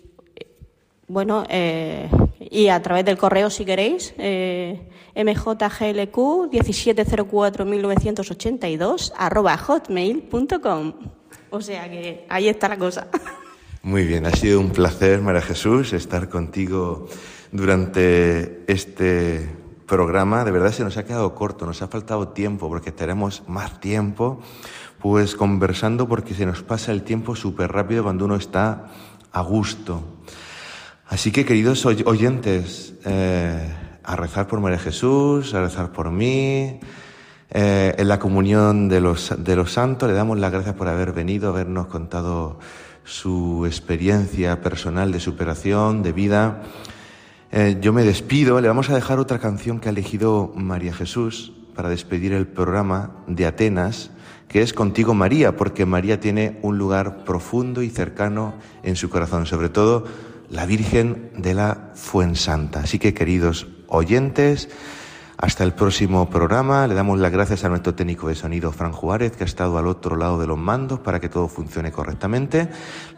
bueno, 1.07 1.45
eh, 1.51 2.09
y 2.39 2.69
a 2.69 2.81
través 2.81 3.05
del 3.05 3.19
correo 3.19 3.51
si 3.51 3.67
queréis, 3.67 4.15
mjglq 4.17 6.17
1704-1982 6.17 9.13
arroba 9.19 9.59
hotmail.com. 9.59 11.20
O 11.51 11.61
sea 11.61 11.91
que 11.91 12.27
ahí 12.29 12.49
está 12.49 12.69
la 12.69 12.79
cosa. 12.79 13.09
Muy 13.83 14.05
bien, 14.05 14.27
ha 14.27 14.33
sido 14.33 14.61
un 14.61 14.71
placer, 14.71 15.21
María 15.21 15.41
Jesús, 15.41 15.93
estar 15.93 16.29
contigo 16.29 17.09
durante 17.51 18.63
este 18.67 19.49
programa. 19.87 20.45
De 20.45 20.51
verdad 20.51 20.73
se 20.73 20.85
nos 20.85 20.97
ha 20.97 21.05
quedado 21.05 21.35
corto, 21.35 21.67
nos 21.67 21.83
ha 21.83 21.89
faltado 21.89 22.29
tiempo 22.29 22.69
porque 22.69 22.93
tenemos 22.93 23.43
más 23.49 23.81
tiempo 23.81 24.41
pues 25.01 25.35
conversando 25.35 26.07
porque 26.07 26.35
se 26.35 26.45
nos 26.47 26.63
pasa 26.63 26.93
el 26.93 27.03
tiempo 27.03 27.35
súper 27.35 27.73
rápido 27.73 28.05
cuando 28.05 28.27
uno 28.27 28.37
está 28.37 28.91
a 29.33 29.41
gusto. 29.41 30.03
Así 31.07 31.33
que 31.33 31.45
queridos 31.45 31.85
oyentes, 31.87 32.95
eh, 33.05 33.75
a 34.05 34.17
rezar 34.17 34.47
por 34.47 34.61
María 34.61 34.79
Jesús, 34.79 35.55
a 35.55 35.63
rezar 35.63 35.91
por 35.91 36.11
mí. 36.11 36.81
Eh, 37.53 37.95
en 37.99 38.09
la 38.09 38.21
comunión 38.21 38.89
de 38.89 39.01
los, 39.01 39.35
de 39.37 39.57
los 39.57 39.73
santos 39.73 40.09
le 40.09 40.15
damos 40.15 40.39
las 40.39 40.53
gracias 40.53 40.77
por 40.77 40.87
haber 40.87 41.13
venido, 41.13 41.49
habernos 41.49 41.89
contado 41.89 42.61
su 43.03 43.67
experiencia 43.67 44.61
personal 44.61 45.11
de 45.11 45.19
superación, 45.19 46.03
de 46.03 46.13
vida. 46.13 46.63
Eh, 47.51 47.79
yo 47.81 47.93
me 47.93 48.05
despido, 48.05 48.61
le 48.61 48.69
vamos 48.69 48.89
a 48.91 48.95
dejar 48.95 49.19
otra 49.19 49.41
canción 49.41 49.81
que 49.81 49.89
ha 49.89 49.93
elegido 49.93 50.53
María 50.55 50.95
Jesús 50.95 51.53
para 51.75 51.89
despedir 51.89 52.33
el 52.33 52.47
programa 52.47 53.17
de 53.27 53.47
Atenas, 53.47 54.11
que 54.47 54.63
es 54.63 54.73
Contigo 54.73 55.15
María, 55.15 55.57
porque 55.57 55.87
María 55.87 56.21
tiene 56.21 56.59
un 56.63 56.79
lugar 56.79 57.25
profundo 57.25 57.83
y 57.83 57.91
cercano 57.91 58.55
en 58.85 58.95
su 58.95 59.11
corazón, 59.11 59.47
sobre 59.47 59.69
todo 59.69 60.05
la 60.49 60.67
Virgen 60.67 61.31
de 61.37 61.55
la 61.55 61.91
Fuensanta. 61.95 62.81
Así 62.81 63.01
que 63.01 63.15
queridos 63.15 63.67
oyentes, 63.89 64.69
hasta 65.41 65.65
el 65.65 65.73
próximo 65.73 66.29
programa. 66.29 66.87
Le 66.87 66.95
damos 66.95 67.19
las 67.19 67.33
gracias 67.33 67.65
a 67.65 67.69
nuestro 67.69 67.95
técnico 67.95 68.29
de 68.29 68.35
sonido, 68.35 68.73
Fran 68.73 68.93
Juárez, 68.93 69.33
que 69.33 69.45
ha 69.45 69.47
estado 69.47 69.79
al 69.79 69.87
otro 69.87 70.17
lado 70.17 70.39
de 70.39 70.47
los 70.47 70.59
mandos 70.59 71.01
para 71.01 71.19
que 71.19 71.29
todo 71.29 71.49
funcione 71.49 71.91
correctamente. 71.91 72.69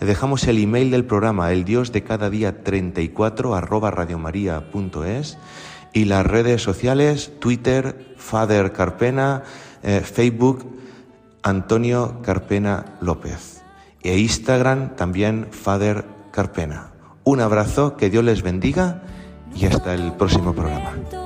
Le 0.01 0.07
dejamos 0.07 0.47
el 0.47 0.59
email 0.59 0.91
del 0.91 1.05
programa, 1.05 1.51
el 1.53 1.65
dios 1.65 1.91
de 1.91 2.05
cada 2.05 2.31
día 2.31 2.63
34 2.63 3.55
arroba 3.55 3.91
radiomaria.es 3.91 5.39
y 5.93 6.05
las 6.05 6.25
redes 6.25 6.63
sociales, 6.63 7.33
Twitter, 7.41 8.15
Father 8.17 8.73
Carpena, 8.73 9.43
eh, 9.83 10.01
Facebook, 10.01 10.65
Antonio 11.43 12.21
Carpena 12.23 12.97
López 13.01 13.63
e 14.03 14.19
Instagram 14.19 14.97
también 14.97 15.49
Father 15.51 16.05
Carpena. 16.31 16.93
Un 17.25 17.41
abrazo, 17.41 17.97
que 17.97 18.11
Dios 18.11 18.25
les 18.25 18.43
bendiga 18.43 19.03
y 19.55 19.67
hasta 19.67 19.95
el 19.95 20.13
próximo 20.13 20.55
programa. 20.55 21.22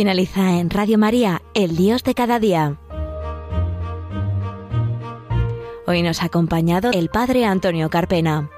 Finaliza 0.00 0.58
en 0.58 0.70
Radio 0.70 0.96
María, 0.96 1.42
El 1.52 1.76
Dios 1.76 2.02
de 2.04 2.14
cada 2.14 2.38
día. 2.38 2.78
Hoy 5.86 6.00
nos 6.00 6.22
ha 6.22 6.24
acompañado 6.24 6.90
el 6.90 7.10
Padre 7.10 7.44
Antonio 7.44 7.90
Carpena. 7.90 8.48